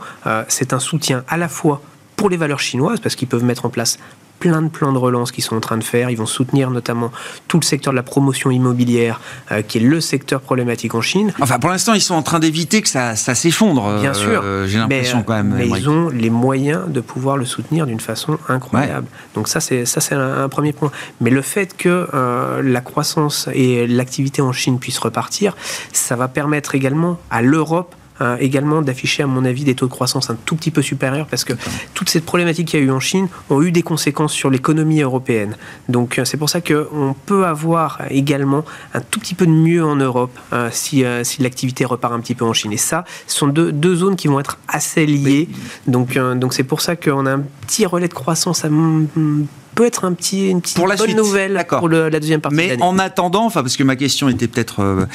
[0.48, 1.82] c'est un soutien à la fois
[2.16, 3.98] pour les valeurs chinoises, parce qu'ils peuvent mettre en place
[4.42, 6.10] plein de plans de relance qu'ils sont en train de faire.
[6.10, 7.12] Ils vont soutenir notamment
[7.46, 9.20] tout le secteur de la promotion immobilière,
[9.52, 11.32] euh, qui est le secteur problématique en Chine.
[11.40, 14.00] Enfin, pour l'instant, ils sont en train d'éviter que ça, s'effondre.
[14.00, 14.40] Bien sûr.
[14.42, 15.54] Euh, j'ai l'impression quand même.
[15.56, 19.06] Mais ils ont les moyens de pouvoir le soutenir d'une façon incroyable.
[19.36, 20.90] Donc ça, c'est ça, c'est un, premier point.
[21.20, 25.54] Mais le fait que euh, la croissance et l'activité en Chine puissent repartir,
[25.92, 29.90] ça va permettre également à l'Europe euh, également d'afficher, à mon avis, des taux de
[29.90, 31.54] croissance un tout petit peu supérieurs parce que
[31.94, 35.00] toute cette problématique qu'il y a eu en Chine ont eu des conséquences sur l'économie
[35.00, 35.56] européenne.
[35.88, 39.84] Donc euh, c'est pour ça qu'on peut avoir également un tout petit peu de mieux
[39.84, 42.72] en Europe euh, si, si l'activité repart un petit peu en Chine.
[42.72, 45.48] Et ça, ce sont deux, deux zones qui vont être assez liées.
[45.86, 48.68] Donc donc c'est pour ça qu'on a un petit relais de croissance à
[49.74, 52.56] peut être un petit, une petite pour la bonne nouvelle pour la deuxième partie.
[52.56, 55.06] Mais en attendant, enfin, parce que ma question était peut-être euh,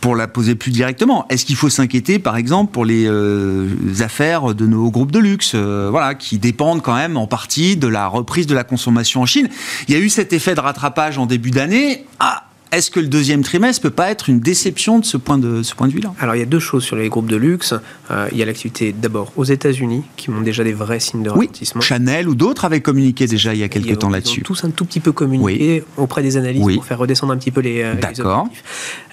[0.00, 3.68] pour la poser plus directement, est-ce qu'il faut s'inquiéter, par exemple, pour les euh,
[4.00, 7.88] affaires de nos groupes de luxe, euh, voilà, qui dépendent quand même en partie de
[7.88, 9.48] la reprise de la consommation en Chine?
[9.88, 12.04] Il y a eu cet effet de rattrapage en début d'année.
[12.20, 12.44] Ah,
[12.76, 15.74] est-ce que le deuxième trimestre peut pas être une déception de ce point de, ce
[15.74, 16.14] point de vue-là?
[16.20, 17.74] Alors il y a deux choses sur les groupes de luxe.
[18.10, 21.30] Euh, il y a l'activité d'abord aux États-Unis qui montrent déjà des vrais signes de
[21.30, 21.80] ralentissement.
[21.80, 24.42] Chanel ou d'autres avaient communiqué déjà il y a quelques temps là-dessus.
[24.42, 27.60] Tous un tout petit peu communiqué auprès des analystes pour faire redescendre un petit peu
[27.60, 28.48] les, euh, D'accord.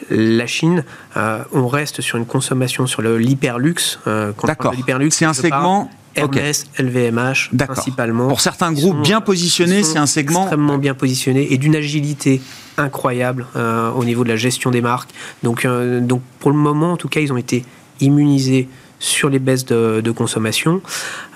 [0.10, 0.84] La Chine,
[1.16, 4.00] on reste sur une consommation sur l'hyperluxe.
[4.44, 4.74] D'accord.
[5.10, 8.28] C'est un segment Hermès, LVMH, principalement.
[8.28, 12.42] Pour certains groupes bien positionnés, c'est un segment extrêmement bien positionné et d'une agilité
[12.78, 15.12] incroyable euh, au niveau de la gestion des marques.
[15.44, 17.64] Donc, euh, donc pour le moment, en tout cas, ils ont été
[18.00, 18.68] immunisés
[19.00, 20.82] sur les baisses de, consommation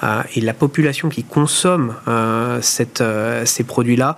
[0.04, 1.96] euh, et la population qui consomme
[2.62, 3.04] cette,
[3.46, 4.18] ces produits-là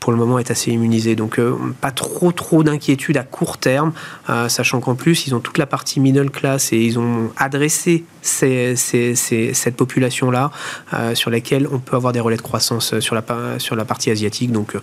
[0.00, 1.14] pour le moment est assez immunisé.
[1.14, 3.92] Donc euh, pas trop trop d'inquiétude à court terme,
[4.30, 8.04] euh, sachant qu'en plus ils ont toute la partie middle class et ils ont adressé
[8.22, 10.50] cette population-là
[10.94, 13.24] euh, sur laquelle on peut avoir des relais de croissance sur la,
[13.58, 14.52] sur la partie asiatique.
[14.52, 14.76] Donc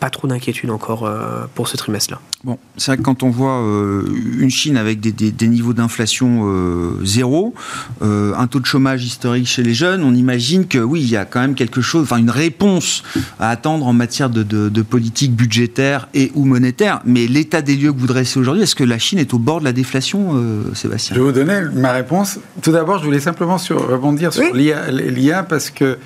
[0.00, 1.10] pas trop d'inquiétude encore
[1.54, 2.20] pour ce trimestre-là.
[2.44, 3.58] Bon, c'est vrai que quand on voit
[4.38, 6.48] une Chine avec des, des niveaux d'inflation
[7.04, 7.54] zéro,
[8.00, 11.24] un taux de chômage historique chez les jeunes, on imagine que oui, il y a
[11.24, 13.02] quand même quelque chose, enfin une réponse
[13.38, 17.00] à attendre en matière de de, politique budgétaire et ou monétaire.
[17.04, 19.60] Mais l'état des lieux que vous dressez aujourd'hui, est-ce que la Chine est au bord
[19.60, 21.14] de la déflation, euh, Sébastien?
[21.16, 22.38] Je vais vous donner ma réponse.
[22.62, 25.98] Tout d'abord, je voulais simplement sur, rebondir sur l'IA parce que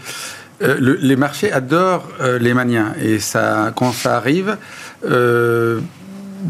[0.63, 2.95] euh, les marchés adorent euh, les maniens.
[2.99, 4.57] Et ça, quand ça arrive,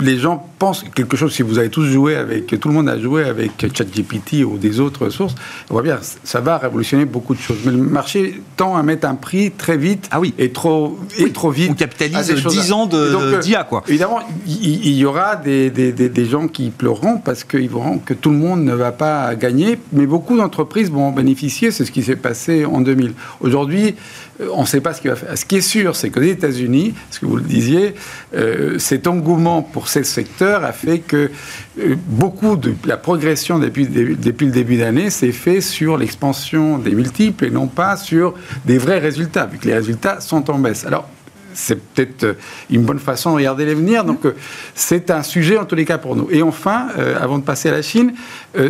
[0.01, 2.99] les gens pensent quelque chose, si vous avez tous joué avec, tout le monde a
[2.99, 5.35] joué avec ChatGPT ou des autres sources,
[5.71, 7.59] on voit bien, ça va révolutionner beaucoup de choses.
[7.65, 10.35] Mais le marché tend à mettre un prix très vite ah oui.
[10.39, 11.71] et, trop, et trop vite.
[11.71, 13.83] On capitalise 10 ans euh, d'IA, quoi.
[13.89, 18.31] Évidemment, il y, aura des, des, des, gens qui pleureront parce qu'ils verront que tout
[18.31, 21.71] le monde ne va pas gagner, mais beaucoup d'entreprises vont en bénéficier.
[21.71, 23.15] C'est ce qui s'est passé en 2000.
[23.41, 25.37] Aujourd'hui, euh, on ne sait pas ce qui va faire.
[25.37, 27.95] Ce qui est sûr, c'est que les États-Unis, ce que vous le disiez,
[28.35, 31.31] euh, cet engouement pour ces secteurs a fait que
[31.79, 36.93] euh, beaucoup de la progression depuis, depuis le début d'année s'est fait sur l'expansion des
[36.93, 40.85] multiples et non pas sur des vrais résultats, vu que les résultats sont en baisse.
[40.87, 41.09] Alors,
[41.55, 42.35] c'est peut-être euh,
[42.71, 44.05] une bonne façon de regarder l'avenir.
[44.05, 44.35] Donc, euh,
[44.75, 46.29] c'est un sujet en tous les cas pour nous.
[46.31, 48.15] Et enfin, euh, avant de passer à la Chine,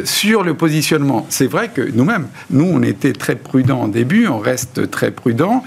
[0.05, 4.39] sur le positionnement, c'est vrai que nous-mêmes, nous, on était très prudents au début, on
[4.39, 5.65] reste très prudents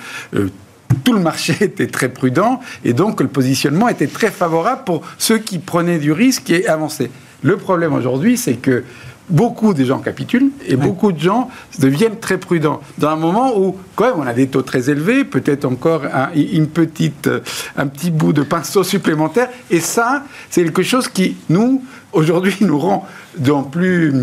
[1.04, 5.38] tout le marché était très prudent et donc le positionnement était très favorable pour ceux
[5.38, 7.12] qui prenaient du risque et avançaient.
[7.44, 8.84] Le problème aujourd'hui, c'est que
[9.30, 11.50] beaucoup de gens capitulent et beaucoup de gens
[11.80, 12.82] deviennent très prudents.
[12.98, 16.30] Dans un moment où, quand même, on a des taux très élevés, peut-être encore un,
[16.36, 17.40] une petite, euh,
[17.78, 19.50] un petit bout de pinceau supplémentaire.
[19.72, 23.08] Et ça, c'est quelque chose qui, nous, aujourd'hui, nous rend
[23.38, 24.14] dans plus.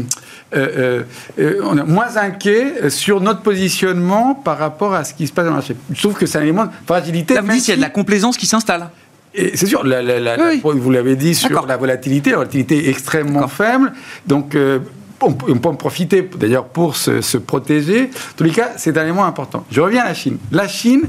[0.55, 1.03] Euh,
[1.39, 5.47] euh, on est moins inquiet sur notre positionnement par rapport à ce qui se passe
[5.47, 5.75] dans le marché.
[5.91, 7.35] Je trouve que c'est un élément de fragilité.
[7.35, 8.91] Là, vous dites qu'il y a de la complaisance qui s'installe.
[9.35, 9.83] C'est sûr,
[10.63, 13.93] vous l'avez dit sur la volatilité, la volatilité est extrêmement faible.
[14.27, 14.81] Donc, euh,
[15.23, 18.05] on, peut en profiter d'ailleurs pour se, protéger.
[18.05, 19.65] En tous les cas, c'est un élément important.
[19.71, 20.39] Je reviens à la Chine.
[20.51, 21.03] La Chine,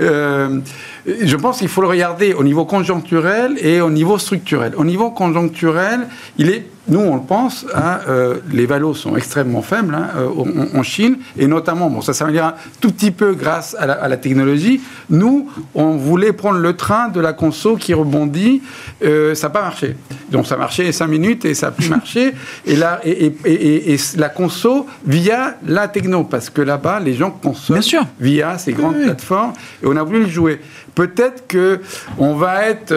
[0.00, 0.60] euh,
[1.06, 4.74] je pense qu'il faut le regarder au niveau conjoncturel et au niveau structurel.
[4.76, 6.00] Au niveau conjoncturel,
[6.38, 10.74] il est nous, on le pense, hein, euh, les valos sont extrêmement faibles hein, euh,
[10.74, 14.16] en, Chine, et notamment, bon, ça, ça dire un tout petit peu grâce à la,
[14.16, 14.80] technologie.
[15.08, 18.60] Nous, on voulait prendre le train de la conso qui rebondit,
[19.04, 19.94] euh, ça n'a pas marché.
[20.32, 22.34] Donc ça a marché 5 minutes et ça n'a plus marché.
[22.66, 27.80] Et, là, et, et, la conso via la techno, parce que là-bas, les gens consomment
[28.18, 30.60] via ces grandes plateformes, et on a voulu le jouer.
[30.96, 31.80] Peut-être que
[32.18, 32.92] on va être,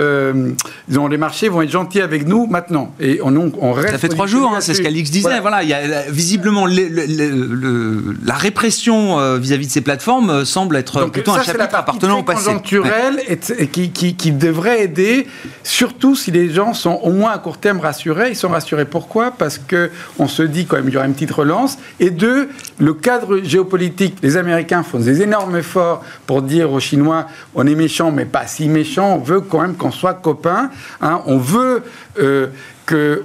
[0.87, 4.27] disons, les marchés vont être gentils avec nous maintenant, et on, on ça fait trois
[4.27, 5.39] jours, hein, c'est ce qu'Alix disait.
[5.39, 5.63] Voilà.
[5.63, 11.31] il y a visiblement la répression euh, vis-à-vis de ces plateformes euh, semble être plutôt
[11.31, 12.45] un chapitre appartenant au passé.
[12.45, 15.27] conjoncturel et qui, qui, devrait aider,
[15.63, 18.29] surtout si les gens sont au moins à court terme rassurés.
[18.29, 19.31] Ils sont rassurés pourquoi?
[19.31, 21.77] Parce que on se dit quand même il y aura une petite relance.
[21.99, 24.17] Et deux, le cadre géopolitique.
[24.21, 28.47] Les Américains font des énormes efforts pour dire aux Chinois on est méchant mais pas
[28.47, 29.15] si méchant.
[29.15, 30.69] On veut quand même qu'on soit copains.
[31.01, 31.21] Hein.
[31.25, 31.84] On veut
[32.19, 32.47] euh,
[32.86, 33.23] que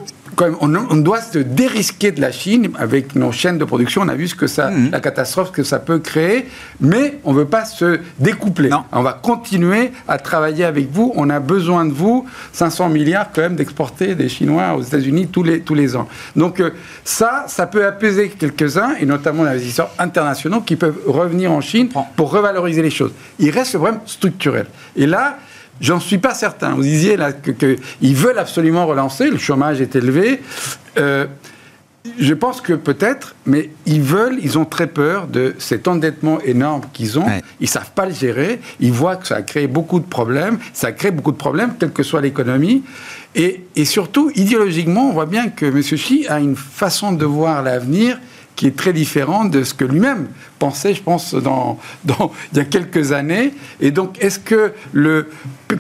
[0.60, 4.02] on, doit se dérisquer de la Chine avec nos chaînes de production.
[4.02, 4.90] On a vu ce que ça, mhm.
[4.90, 6.46] la catastrophe que ça peut créer,
[6.80, 8.70] mais on ne veut pas se découpler.
[8.92, 11.12] On va continuer à travailler avec vous.
[11.16, 12.26] On a besoin de vous.
[12.52, 16.08] 500 milliards quand même d'exporter des Chinois aux États-Unis tous les, tous les ans.
[16.36, 16.70] Donc euh,
[17.04, 21.88] ça, ça peut apaiser quelques-uns, et notamment les investisseurs internationaux qui peuvent revenir en Chine
[22.16, 23.12] pour revaloriser les choses.
[23.38, 24.66] Il reste le problème structurel.
[24.96, 25.38] Et là,
[25.80, 26.74] J'en suis pas certain.
[26.74, 30.40] Vous disiez là qu'ils veulent absolument relancer, le chômage est élevé.
[30.98, 31.26] Euh,
[32.18, 36.82] je pense que peut-être, mais ils veulent, ils ont très peur de cet endettement énorme
[36.92, 37.26] qu'ils ont.
[37.26, 38.60] Ils Ils savent pas le gérer.
[38.80, 40.58] Ils voient que ça a créé beaucoup de problèmes.
[40.72, 42.82] Ça crée beaucoup de problèmes, quelle que soit l'économie.
[43.34, 45.80] Et, et, surtout, idéologiquement, on voit bien que M.
[45.80, 48.18] Xi a une façon de voir l'avenir
[48.58, 50.26] qui est très différent de ce que lui-même
[50.58, 53.54] pensait, je pense, dans, dans, il y a quelques années.
[53.80, 55.28] Et donc, est-ce que le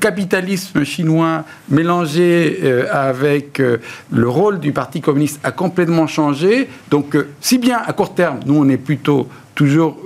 [0.00, 3.78] capitalisme chinois mélangé euh, avec euh,
[4.12, 6.68] le rôle du Parti communiste a complètement changé?
[6.88, 9.98] Donc, euh, si bien à court terme, nous, on est plutôt toujours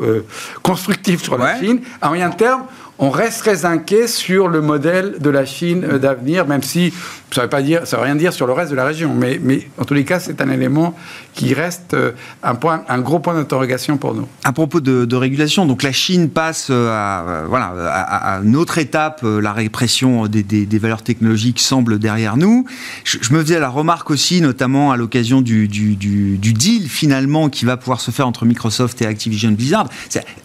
[0.63, 2.63] constructif sur la Chine, à moyen terme,
[2.99, 6.95] on reste très inquiet sur le modèle de la Chine d'avenir, même si
[7.35, 9.15] ça ne veut, veut rien dire sur le reste de la région.
[9.15, 9.41] Mais,
[9.79, 10.95] en tous les cas, c'est un élément
[11.35, 12.13] qui reste euh,
[12.43, 14.27] un, point, un gros point d'interrogation pour nous.
[14.45, 19.23] À propos de, régulation, donc la Chine passe euh, à, voilà, à, une autre étape,
[19.23, 22.67] la, dépression des, des, valeurs technologiques semble derrière nous.
[23.05, 25.97] Je, me faisais la remarque aussi, notamment à l'occasion du, du,
[26.37, 29.89] deal finalement qui va pouvoir se faire entre Microsoft et Activision Blizzard.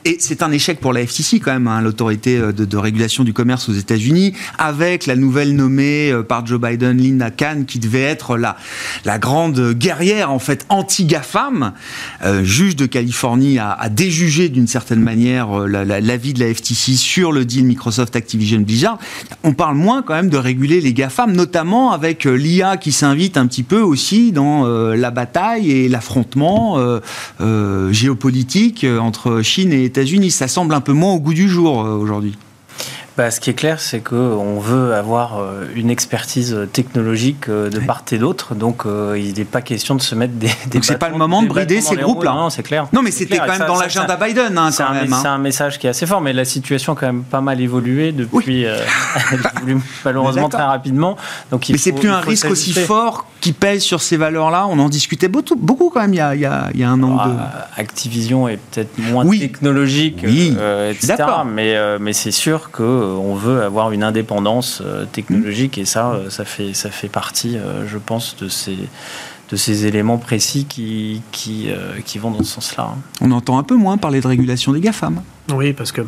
[0.05, 3.67] Et c'est un échec pour la FTC quand même, hein, l'autorité de, régulation du commerce
[3.69, 8.55] aux États-Unis, avec la nouvelle nommée par Joe Biden, Linda Khan, qui devait être la,
[9.19, 11.73] grande guerrière en fait anti-GAFAM,
[12.23, 17.31] euh, juge de Californie a, a déjugé d'une certaine manière l'avis de la FTC sur
[17.31, 18.99] le deal Microsoft Activision Blizzard,
[19.43, 23.37] on parle moins quand même de réguler les GAFAM, notamment avec euh, l'IA qui s'invite
[23.37, 29.83] un petit peu aussi dans euh, la bataille et l'affrontement euh, géopolitique entre Chine et
[29.85, 30.31] États-Unis.
[30.31, 32.37] Ça semble un peu moins au goût du jour aujourd'hui.
[33.17, 37.79] Bah, ce qui est clair, c'est qu'on veut avoir euh, une expertise technologique euh, de
[37.79, 40.51] part et d'autre, donc euh, il n'est pas question de se mettre des.
[40.67, 42.33] des donc c'est pas le moment de brider ces groupes-là.
[42.35, 42.85] Non, c'est clair.
[42.93, 45.15] Non, mais c'était quand même dans l'agenda Biden, hein, même.
[45.19, 47.59] C'est un message qui est assez fort, mais la situation a quand même pas mal
[47.59, 48.67] évolué depuis.
[50.05, 51.17] malheureusement très rapidement.
[51.49, 54.67] Donc, il mais c'est plus un risque aussi fort qui pèse sur ces valeurs-là.
[54.69, 56.83] On en discutait beaucoup, beaucoup quand même il y a, il y a, il y
[56.83, 57.17] a un an.
[57.77, 61.15] Activision est peut-être moins technologique, etc.
[61.47, 66.11] Mais, mais c'est sûr que euh, on veut avoir une indépendance euh, technologique et ça,
[66.11, 68.77] euh, ça fait, ça fait partie, je pense, de ces
[69.49, 71.69] de ces éléments précis qui, qui,
[72.03, 72.89] qui vont dans ce sens-là.
[72.91, 72.97] Hein.
[73.21, 75.21] On entend un peu moins parler de régulation des GAFAM.
[75.53, 76.01] Oui, parce que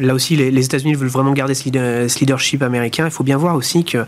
[0.00, 3.04] là aussi, les, États-Unis veulent vraiment garder ce, leadership américain.
[3.04, 4.04] Il faut bien voir aussi que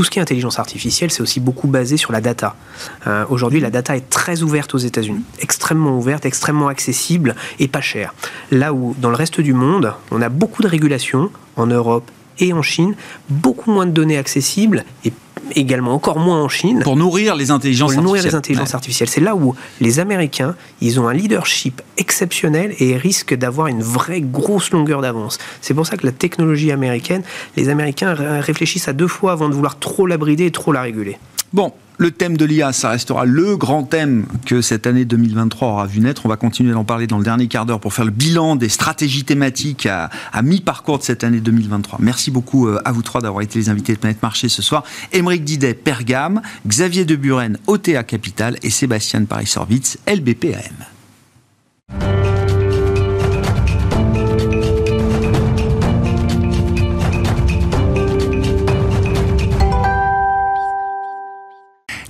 [0.00, 2.56] tout ce qui est intelligence artificielle, c'est aussi beaucoup basé sur la data.
[3.06, 7.82] Euh, aujourd'hui, la data est très ouverte aux États-Unis, extrêmement ouverte, extrêmement accessible et pas
[7.82, 8.14] chère.
[8.50, 12.54] Là où, dans le reste du monde, on a beaucoup de régulations, en Europe et
[12.54, 12.94] en Chine,
[13.28, 15.12] beaucoup moins de données accessibles et
[15.54, 16.80] également encore moins en Chine.
[16.82, 19.08] Pour nourrir les intelligences pour nourrir les intelligences artificielles.
[19.08, 24.20] C'est là où les Américains, ils ont un leadership exceptionnel et risquent d'avoir une vraie
[24.20, 25.38] grosse longueur d'avance.
[25.60, 27.22] C'est pour ça que la technologie américaine,
[27.56, 30.82] les Américains réfléchissent à deux fois avant de vouloir trop la brider et trop la
[30.82, 31.18] réguler.
[31.52, 35.86] Bon, le thème de l'IA, ça restera le grand thème que cette année 2023 aura
[35.86, 36.24] vu naître.
[36.24, 38.70] On va continuer d'en parler dans le dernier quart d'heure pour faire le bilan des
[38.70, 40.08] stratégies thématiques à,
[40.42, 41.98] mi-parcours de cette année 2023.
[42.00, 44.82] Merci beaucoup euh, à vous trois d'avoir été les invités de Planète Marché ce soir.
[45.12, 50.86] Émeric Didet, Pergame, Xavier Deburen, OTA Capital et Sébastien Paris-Sorvitz, LBPAM.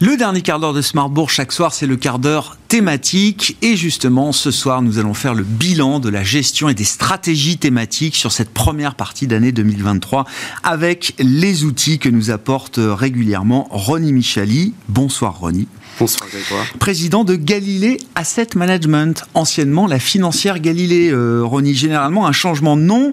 [0.02, 3.58] Le dernier quart d'heure de Smartbourg chaque soir, c'est le quart d'heure thématique.
[3.60, 7.58] Et justement, ce soir, nous allons faire le bilan de la gestion et des stratégies
[7.58, 10.24] thématiques sur cette première partie d'année 2023
[10.62, 14.72] avec les outils que nous apporte régulièrement Ronnie Michali.
[14.88, 15.68] Bonsoir Ronnie.
[15.98, 16.64] Bonsoir Grégoire.
[16.78, 21.10] Président de Galilée Asset Management, anciennement la financière Galilée.
[21.10, 23.12] Euh, Ronnie, généralement, un changement de nom,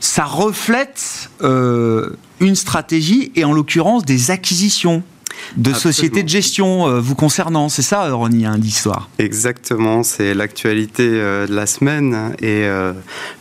[0.00, 2.10] ça reflète euh,
[2.40, 5.04] une stratégie et en l'occurrence des acquisitions
[5.56, 7.68] de sociétés de gestion euh, vous concernant.
[7.68, 12.92] C'est ça, Ronnie, hein, l'histoire Exactement, c'est l'actualité euh, de la semaine et euh,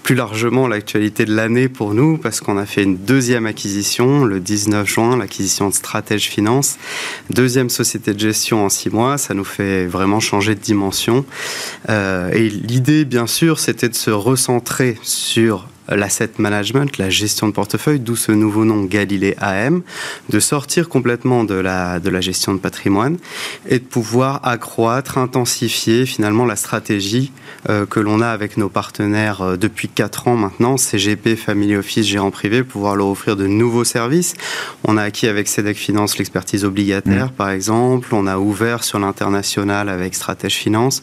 [0.04, 4.40] plus largement l'actualité de l'année pour nous parce qu'on a fait une deuxième acquisition le
[4.40, 6.78] 19 juin, l'acquisition de Stratège Finance.
[7.30, 11.26] Deuxième société de gestion en six mois, ça nous fait vraiment changer de dimension.
[11.90, 18.00] et l'idée, bien sûr, c'était de se recentrer sur l'asset management, la gestion de portefeuille,
[18.00, 19.82] d'où ce nouveau nom Galilée AM,
[20.30, 23.18] de sortir complètement de la, de la gestion de patrimoine
[23.68, 27.32] et de pouvoir accroître, intensifier finalement la stratégie
[27.70, 32.06] euh, que l'on a avec nos partenaires euh, depuis 4 ans maintenant, CGP, Family Office,
[32.06, 34.34] gérant privé, pouvoir leur offrir de nouveaux services.
[34.84, 37.36] On a acquis avec CEDEC Finance l'expertise obligataire, mmh.
[37.38, 38.14] par exemple.
[38.14, 41.02] On a ouvert sur l'international avec Stratège Finance.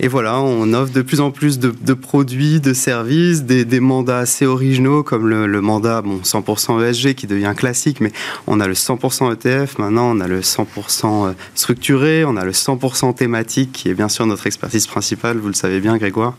[0.00, 3.80] Et voilà, on offre de plus en plus de, de produits, de services, des, des
[3.80, 8.12] mandats assez originaux comme le, mandat bon, 100% ESG qui devient classique, mais
[8.46, 12.52] on a le 100% ETF, maintenant on a le 100% euh, structuré, on a le
[12.52, 16.34] 100% thématique qui est bien sûr notre expertise principale, vous le savez bien Grégoire.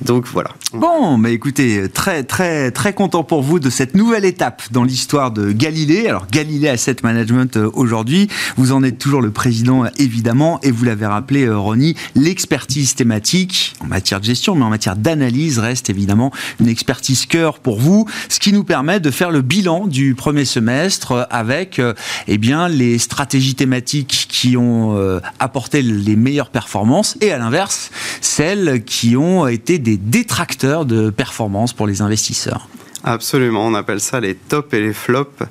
[0.00, 0.50] Donc voilà.
[0.72, 5.32] Bon, mais écoutez, très très très content pour vous de cette nouvelle étape dans l'histoire
[5.32, 6.06] de Galilée.
[6.06, 10.84] Alors Galilée Asset Management euh, aujourd'hui, vous en êtes toujours le président évidemment et vous
[10.84, 15.90] l'avez rappelé euh, Ronnie, l'expertise thématique en matière de gestion mais en matière d'analyse reste
[15.90, 16.97] évidemment une expertise
[17.28, 21.78] cœur pour vous, ce qui nous permet de faire le bilan du premier semestre avec
[21.78, 21.94] euh,
[22.26, 27.90] eh bien les stratégies thématiques qui ont apporté les meilleures performances et à l'inverse
[28.20, 32.68] celles qui ont été des détracteurs de performance pour les investisseurs.
[33.04, 35.42] Absolument, on appelle ça les tops et les flops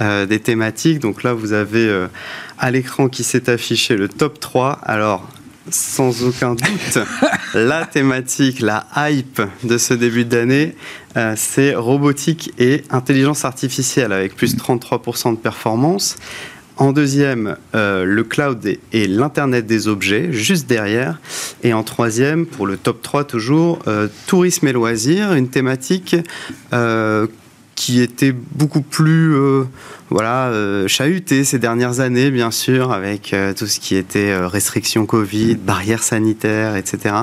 [0.00, 1.00] euh, des thématiques.
[1.00, 2.06] Donc là, vous avez euh,
[2.58, 4.78] à l'écran qui s'est affiché le top 3.
[4.82, 5.28] Alors,
[5.70, 6.98] sans aucun doute,
[7.54, 10.74] la thématique, la hype de ce début d'année,
[11.16, 16.16] euh, c'est robotique et intelligence artificielle avec plus de 33% de performance.
[16.76, 18.60] En deuxième, euh, le cloud
[18.92, 21.20] et, l'Internet des objets, juste derrière.
[21.62, 26.16] Et en troisième, pour le top 3 toujours, euh, tourisme et loisirs, une thématique
[27.74, 29.64] qui était beaucoup plus euh,
[30.10, 34.46] voilà euh, chahuté ces dernières années bien sûr avec euh, tout ce qui était euh,
[34.46, 37.14] restrictions Covid, barrières sanitaires, etc.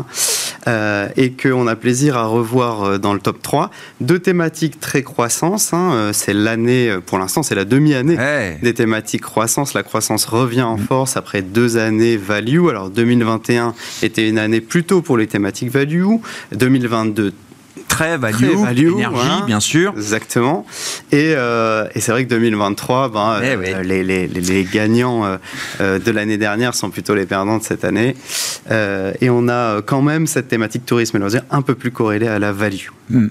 [1.15, 5.73] et qu'on a plaisir à revoir dans le top 3 deux thématiques très croissance.
[5.73, 8.17] Hein, c'est l'année pour l'instant c'est la demi-année
[8.61, 9.73] des thématiques croissance.
[9.73, 10.81] La croissance revient en mm.
[10.81, 12.67] force après deux années value.
[12.67, 16.03] Alors 2021 était une année plutôt pour les thématiques value.
[16.51, 17.33] 2022
[17.87, 19.93] Très value, énergie, bien sûr.
[19.95, 20.65] Exactement.
[21.11, 25.37] Et, euh, et c'est vrai que 2023, ben, eh euh, les, les, les, gagnants
[25.79, 28.15] euh, de l'année dernière sont plutôt les perdants de cette année.
[28.69, 32.39] et on a quand même cette thématique tourisme et loisirs un peu plus corrélée à
[32.39, 32.87] la value.
[33.09, 33.27] Hmm.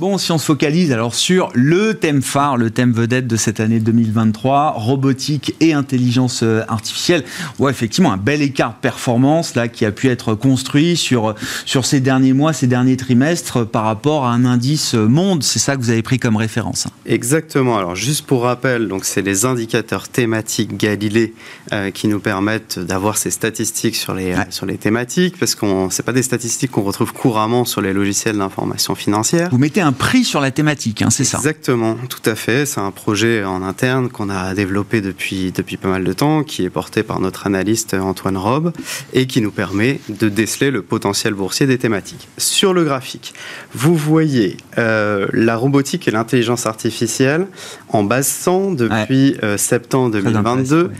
[0.00, 3.60] Bon, si on se focalise alors sur le thème phare, le thème vedette de cette
[3.60, 7.24] année 2023, robotique et intelligence euh, artificielle,
[7.58, 11.34] ouais, effectivement, un bel écart de performance là qui a pu être construit sur,
[11.66, 15.42] sur ces derniers mois, ces derniers trimestres par rapport à un indice monde.
[15.42, 16.86] C'est ça que vous avez pris comme référence.
[16.86, 16.90] Hein.
[17.04, 17.76] Exactement.
[17.76, 21.34] Alors, juste pour rappel, donc c'est les indicateurs thématiques Galilée
[21.74, 26.02] euh, qui nous permettent d'avoir ces statistiques sur les, sur les thématiques parce qu'on c'est
[26.02, 29.50] pas des statistiques qu'on retrouve couramment sur les logiciels d'information financière.
[29.50, 32.66] Vous mettez un prix sur la thématique, hein, c'est ça Exactement, tout à fait.
[32.66, 36.64] C'est un projet en interne qu'on a développé depuis, depuis pas mal de temps, qui
[36.64, 38.72] est porté par notre analyste Antoine Robe
[39.12, 42.28] et qui nous permet de déceler le potentiel boursier des thématiques.
[42.38, 43.34] Sur le graphique,
[43.74, 47.46] vous voyez euh, la robotique et l'intelligence artificielle
[47.88, 50.90] en base 100 depuis euh, septembre 2022.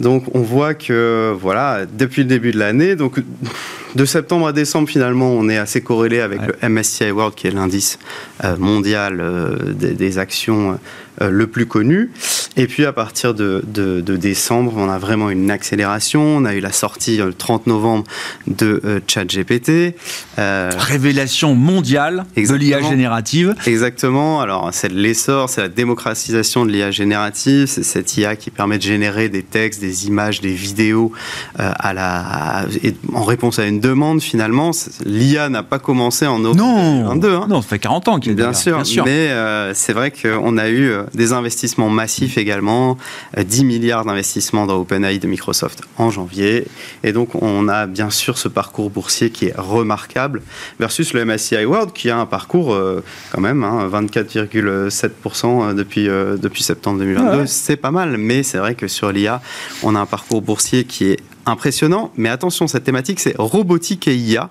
[0.00, 3.20] Donc on voit que voilà, depuis le début de l'année, donc
[3.94, 7.50] de septembre à décembre finalement, on est assez corrélé avec le MSCI World qui est
[7.50, 7.98] l'indice
[8.44, 10.74] euh, mondial euh, des, actions euh,
[11.20, 12.10] le plus connu.
[12.58, 13.62] Et puis à partir de,
[14.00, 16.22] décembre, on a vraiment une accélération.
[16.22, 18.04] On a eu la sortie le 30 novembre
[18.48, 19.94] de ChatGPT.
[20.36, 23.54] Révélation mondiale de l'IA générative.
[23.66, 24.40] Exactement.
[24.40, 27.66] Alors c'est l'essor, c'est la démocratisation de l'IA générative.
[27.66, 31.12] C'est cette IA qui permet de générer des textes, des images, des vidéos
[31.56, 32.66] à la,
[33.12, 34.72] en réponse à une demande finalement.
[35.04, 37.34] L'IA n'a pas commencé en octobre non, 2022.
[37.34, 37.46] Hein.
[37.48, 39.30] Non, ça fait 40 ans qu'il bien, bien sûr, Mais
[39.74, 42.96] c'est vrai qu'on a eu des investissements massifs également,
[43.36, 46.66] 10 euh, milliards d'investissements dans OpenAI de Microsoft en janvier.
[47.04, 50.42] Et donc, on a bien sûr ce parcours boursier qui est remarquable
[50.78, 53.02] versus le MSCI World qui a un parcours euh,
[53.32, 57.46] quand même, 24,7% hein, depuis, euh, depuis septembre 2022.
[57.46, 59.40] C'est pas mal, mais c'est vrai que sur l'IA,
[59.82, 62.12] on a un parcours boursier qui est impressionnant.
[62.16, 64.50] Mais attention, cette thématique, c'est robotique et IA.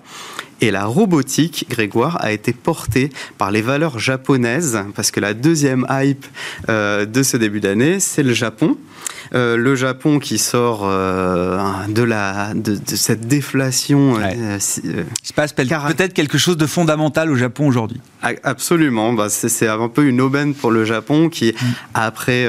[0.60, 5.86] Et la robotique, Grégoire, a été portée par les valeurs japonaises, parce que la deuxième
[5.88, 6.26] hype
[6.68, 8.76] euh, de ce début d'année, c'est le Japon.
[9.34, 14.18] Euh, le Japon qui sort euh, de, la, de, cette déflation.
[14.20, 18.00] Il se passe peut-être quelque chose de fondamental au Japon aujourd'hui.
[18.42, 19.12] Absolument.
[19.12, 21.66] Bah, c'est un peu une aubaine pour le Japon qui, mm.
[21.94, 22.48] après,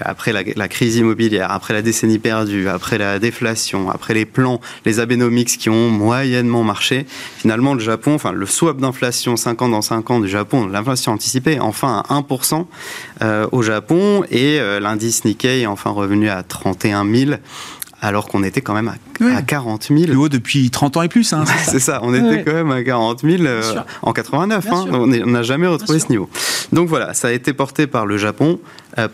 [0.00, 4.60] après la, la, crise immobilière, après la décennie perdue, après la déflation, après les plans,
[4.84, 7.06] les Abenomics qui ont moyennement marché,
[7.38, 11.12] finalement, le Japon, enfin, le swap d'inflation 5 ans dans 5 ans du Japon, l'inflation
[11.12, 12.66] anticipée, enfin à 1%
[13.22, 17.32] euh, au Japon, et euh, l'indice Nikkei est enfin revenu à 31 000
[18.00, 20.04] alors qu'on était quand même à, 40 000.
[20.04, 21.32] Plus haut depuis 30 ans et plus.
[21.32, 23.62] Hein, c'est ça, on était quand même à 40 000 euh,
[24.02, 24.66] en 89.
[24.66, 26.28] Hein, on n'a jamais retrouvé ce niveau.
[26.72, 28.58] Donc voilà, ça a été porté par le Japon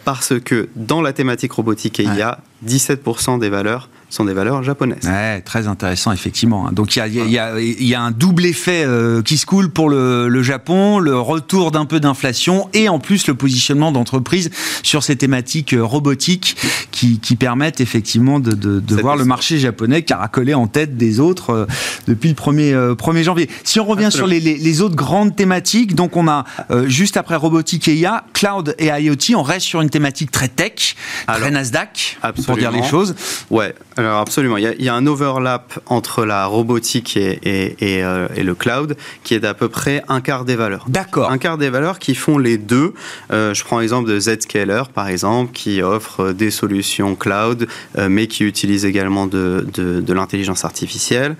[0.04, 4.32] parce que dans la thématique robotique et il y a 17% des valeurs sont des
[4.32, 5.04] valeurs japonaises.
[5.04, 6.66] Ouais, très intéressant, effectivement.
[6.66, 6.72] Hein.
[6.72, 10.42] Donc il y a, y, a, un double effet euh, qui se coule pour le,
[10.42, 14.50] Japon, le retour d'un peu d'inflation et en plus le positionnement d'entreprises
[14.82, 16.56] sur ces thématiques euh, robotiques
[16.90, 21.66] qui, permettent effectivement de, de, voir le marché japonais caracoler en tête des autres euh,
[22.08, 23.50] depuis le 1er, 1er janvier.
[23.62, 26.44] Si on revient sur les, les, autres grandes thématiques, donc on a
[26.86, 30.96] juste après robotique et IA, cloud et IoT, on reste sur une thématique très tech,
[31.26, 33.14] très Nasdaq, pour dire les choses.
[33.50, 33.74] Ouais.
[33.98, 38.96] Alors absolument, il y, a, un overlap entre la robotique et, euh, et, le cloud
[39.24, 40.84] qui est d'à peu près un quart des valeurs.
[40.88, 41.32] D'accord.
[41.32, 42.94] Un quart des valeurs qui font les deux.
[43.32, 47.66] Euh, je prends l'exemple de Zscaler par exemple, qui offre des solutions cloud,
[47.98, 51.36] euh, mais qui utilise également de, de, l'intelligence artificielle.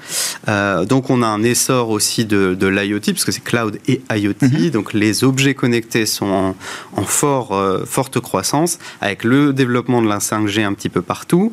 [0.49, 4.35] donc on a un essor aussi de, de l'IoT, parce que c'est cloud et IoT.
[4.43, 4.71] Mhm.
[4.71, 6.57] Donc les objets connectés sont en,
[6.97, 7.57] en fort,
[7.87, 11.53] forte croissance, avec le développement de la 5G un petit peu partout.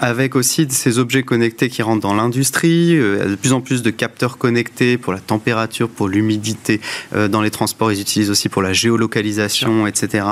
[0.00, 3.90] avec aussi ces objets connectés qui rentrent dans l'industrie, euh, de plus en plus de
[3.90, 6.80] capteurs connectés pour la température, pour l'humidité.
[7.14, 10.26] Euh, dans les transports, ils utilisent aussi pour la géolocalisation, etc.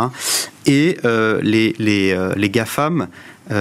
[0.66, 3.08] Et euh, les, les, les GAFAM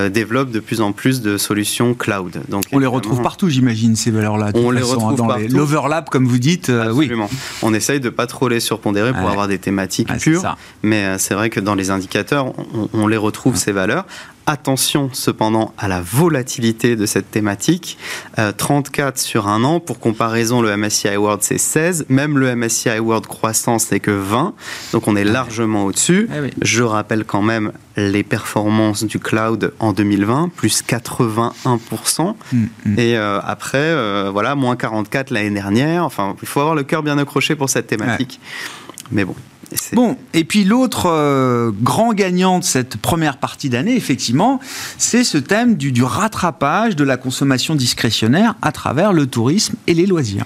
[0.09, 2.43] développent de plus en plus de solutions cloud.
[2.47, 4.51] Donc, on les retrouve partout, j'imagine, ces valeurs-là.
[4.53, 5.47] On les retrouve dans partout.
[5.49, 7.27] L'overlap, comme vous dites, Absolument.
[7.29, 7.37] oui.
[7.61, 11.49] On essaye de pas trop les surpondérer pour avoir des thématiques pures, mais c'est vrai
[11.49, 12.53] que dans les indicateurs,
[12.93, 14.05] on, les retrouve, ces valeurs,
[14.47, 17.97] Attention cependant à la volatilité de cette thématique.
[18.57, 22.99] 34 euh, sur un an, pour comparaison, le MSCI World c'est 16, même le MSCI
[22.99, 24.53] World croissance n'est que 20,
[24.93, 26.27] donc on est largement au-dessus.
[26.31, 32.99] Eh Je rappelle quand même les performances du cloud en 2020, plus 81%, mm, mm.
[32.99, 36.03] et euh, après, euh, voilà, moins 44 l'année dernière.
[36.05, 38.39] Enfin, il faut avoir le cœur bien accroché pour cette thématique.
[39.11, 39.35] Mais bon,
[39.93, 44.59] Bon, et puis l'autre euh, grand gagnant de cette première partie d'année, effectivement,
[44.97, 50.05] c'est ce thème du rattrapage de la consommation discrétionnaire à travers le tourisme et les
[50.05, 50.45] loisirs.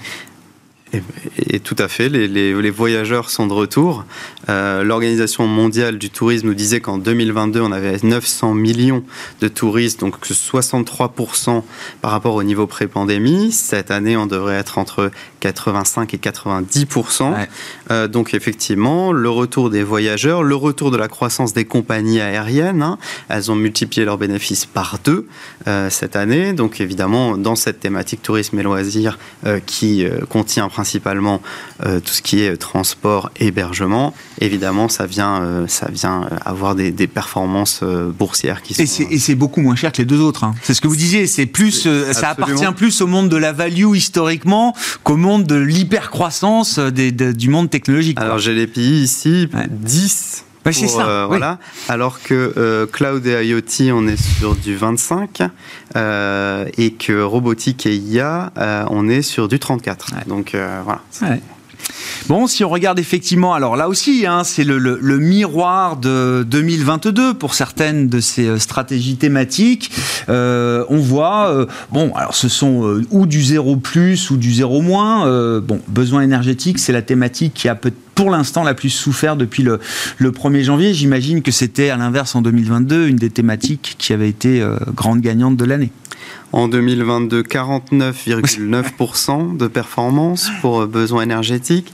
[1.50, 4.04] Et, tout à fait, les, voyageurs sont de retour.
[4.48, 9.04] Euh, L'Organisation mondiale du tourisme nous disait qu'en 2022, on avait 900 millions
[9.40, 11.62] de touristes, donc 63%
[12.00, 13.52] par rapport au niveau pré-pandémie.
[13.52, 15.10] Cette année, on devrait être entre
[15.46, 17.46] 85 et 90%.
[17.90, 22.82] Euh, donc effectivement, le retour des voyageurs, le retour de la croissance des compagnies aériennes,
[22.82, 25.26] hein, elles ont multiplié leurs bénéfices par deux
[25.68, 26.52] euh, cette année.
[26.52, 29.18] Donc évidemment, dans cette thématique tourisme et loisirs
[29.66, 31.40] qui contient principalement
[31.84, 36.92] euh, tout ce qui est transport, hébergement, évidemment, ça vient, euh, ça vient avoir des,
[37.06, 38.82] performances euh, boursières qui sont.
[39.10, 40.44] Et c'est beaucoup moins cher que les deux autres.
[40.44, 40.54] Hein.
[40.62, 41.26] C'est ce que vous disiez.
[41.26, 46.78] C'est plus, ça appartient plus au monde de la value historiquement qu'au monde de l'hypercroissance
[46.78, 48.18] du monde technologique.
[48.20, 51.26] Alors j'ai les pays ici, 10 c'est ça.
[51.28, 51.60] Voilà.
[51.88, 58.52] Alors que cloud et IoT, on est sur du 25 et que robotique et IA,
[58.90, 60.26] on est sur du 34.
[60.26, 61.02] Donc voilà.
[62.28, 67.54] Bon, si on regarde effectivement, alors là aussi, hein, c'est le, miroir de 2022 pour
[67.54, 69.92] certaines de ces euh, stratégies thématiques.
[70.28, 74.82] Euh, on voit, euh, bon, alors ce sont ou du zéro plus ou du zéro
[74.82, 75.26] moins.
[75.60, 77.78] bon, besoin énergétique, c'est la thématique qui a
[78.14, 79.78] pour l'instant la plus souffert depuis le,
[80.18, 80.94] le 1er janvier.
[80.94, 85.56] J'imagine que c'était à l'inverse en 2022 une des thématiques qui avait été grande gagnante
[85.56, 85.92] de l'année.
[86.52, 91.92] En 2022, 49,9% de performance pour euh, besoins énergétiques.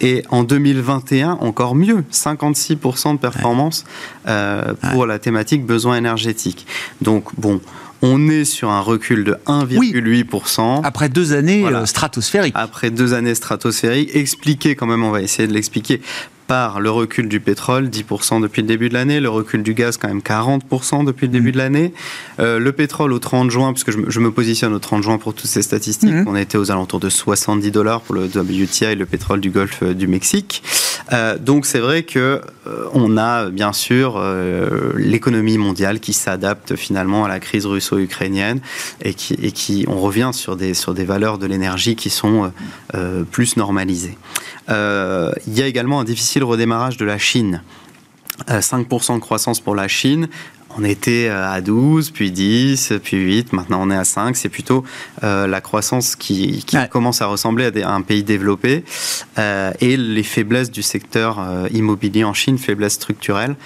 [0.00, 3.84] Et en 2021, encore mieux, 56% de performance
[4.26, 6.66] euh, pour la thématique besoins énergétiques.
[7.00, 7.60] Donc, bon,
[8.02, 10.82] on est sur un recul de 1,8%.
[10.84, 12.54] Après deux années euh, stratosphériques.
[12.56, 16.02] Après deux années stratosphériques, expliquer quand même, on va essayer de l'expliquer,
[16.46, 19.96] par le recul du pétrole, 10% depuis le début de l'année, le recul du gaz,
[19.96, 21.92] quand même 40% depuis le début de l'année,
[22.38, 25.50] euh, le pétrole au 30 juin, puisque je, me positionne au 30 juin pour toutes
[25.50, 26.24] ces statistiques, mhm.
[26.28, 29.94] on été aux alentours de 70 dollars pour le WTI, le pétrole du Golfe euh,
[29.94, 30.62] du Mexique.
[31.12, 32.40] Euh, donc c'est vrai que
[32.94, 34.20] on a bien sûr
[34.96, 38.58] l'économie mondiale qui s'adapte finalement à la crise russo-ukrainienne
[39.02, 42.50] et qui, et qui on revient sur des, sur des valeurs de l'énergie qui sont
[43.30, 44.18] plus normalisées.
[44.68, 47.62] Il y a également un déficit le redémarrage de la Chine.
[48.48, 50.28] 5% euh, de croissance pour la Chine.
[50.78, 54.36] On était euh, à 12, puis 10, puis 8, maintenant on est à 5.
[54.36, 54.84] C'est plutôt
[55.24, 58.84] euh, la croissance qui, commence à ressembler à, un pays développé
[59.38, 61.40] et les faiblesses du secteur
[61.72, 63.56] immobilier en Chine, faiblesses structurelles,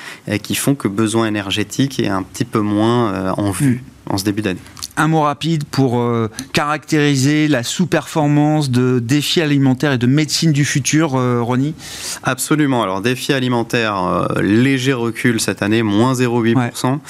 [0.42, 3.82] qui font que besoin énergétique est un petit peu moins en vue.
[4.11, 4.61] En ce début d'année
[5.01, 10.65] un mot rapide pour euh, caractériser la sous-performance de défis alimentaires et de médecine du
[10.65, 11.75] futur, euh, Ronnie?
[12.23, 12.83] Absolument.
[12.83, 17.01] Alors, défis alimentaires, euh, léger recul cette année, moins 0,8%.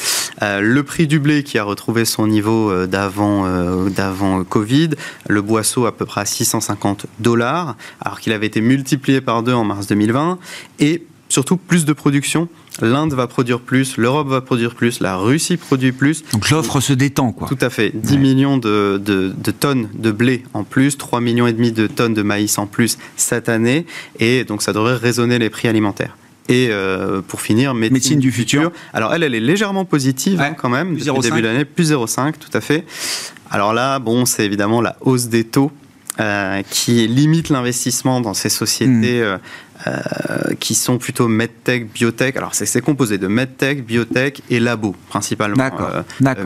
[0.40, 3.44] le prix du blé qui a retrouvé son niveau d'avant
[3.88, 4.90] d'avant Covid.
[5.28, 9.52] Le boisseau à peu près à 650 dollars, alors qu'il avait été multiplié par deux
[9.52, 10.38] en mars 2020.
[10.78, 12.48] Et surtout, plus de production
[12.82, 16.24] l'Inde va produire plus, l'Europe va produire plus, la Russie produit plus.
[16.32, 17.48] Donc l'offre se détend, quoi.
[17.48, 17.92] Tout à fait.
[17.94, 19.00] 10 millions de,
[19.58, 22.98] tonnes de blé en plus, 3 millions et demi de tonnes de maïs en plus
[23.16, 23.86] cette année,
[24.18, 26.16] et donc ça devrait raisonner les prix alimentaires.
[26.48, 28.72] Et euh, pour finir, médecine, du futur.
[28.92, 31.92] Alors elle, elle est légèrement positive hein, quand même, depuis le début de l'année, plus
[31.92, 32.84] 0,5, tout à fait.
[33.50, 35.70] Alors là, bon, c'est évidemment la hausse des taux
[36.18, 39.24] euh, qui limite l'investissement dans ces sociétés hmm.
[39.24, 39.38] euh,
[40.58, 42.36] qui sont plutôt medtech, biotech.
[42.36, 45.70] Alors c'est composé de medtech, biotech et labo principalement,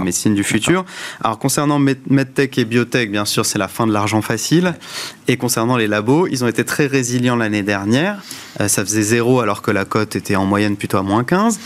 [0.03, 0.85] médecine du futur.
[1.23, 4.75] Alors concernant medtech et biotech, bien sûr, c'est la fin de l'argent facile.
[5.27, 8.23] Et concernant les labos, ils ont été très résilients l'année dernière.
[8.59, 11.59] ça faisait zéro alors que la cote était en moyenne plutôt à moins 15.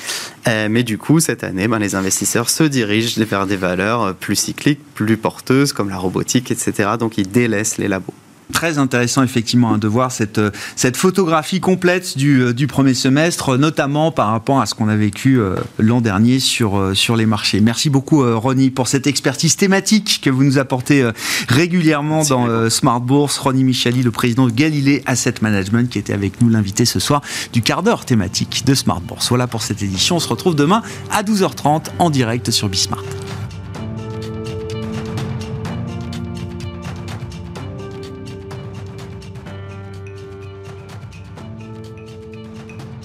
[0.71, 4.81] mais du coup, cette année, ben, les investisseurs se dirigent vers des valeurs plus cycliques,
[4.95, 6.91] plus porteuses, comme la robotique, etc.
[6.99, 8.15] Donc ils délaissent les labos
[8.53, 12.95] très intéressant effectivement hein, de voir cette, euh, cette photographie complète du, euh, du, premier
[12.95, 17.27] semestre, notamment par rapport à ce qu'on a vécu euh, l'an dernier sur, sur les
[17.27, 17.61] marchés.
[17.61, 21.09] Merci beaucoup Ronnie pour cette expertise thématique que vous nous apportez
[21.49, 23.39] régulièrement dans Smart Bourse.
[23.39, 27.23] Ronnie Michali, le président de Galilée Asset Management, qui était avec nous l'invité ce soir
[27.53, 29.29] du quart d'heure thématique de Smart Bourse.
[29.29, 30.17] Voilà pour cette édition.
[30.17, 33.05] On se retrouve demain à 12h30 en direct sur Bismart.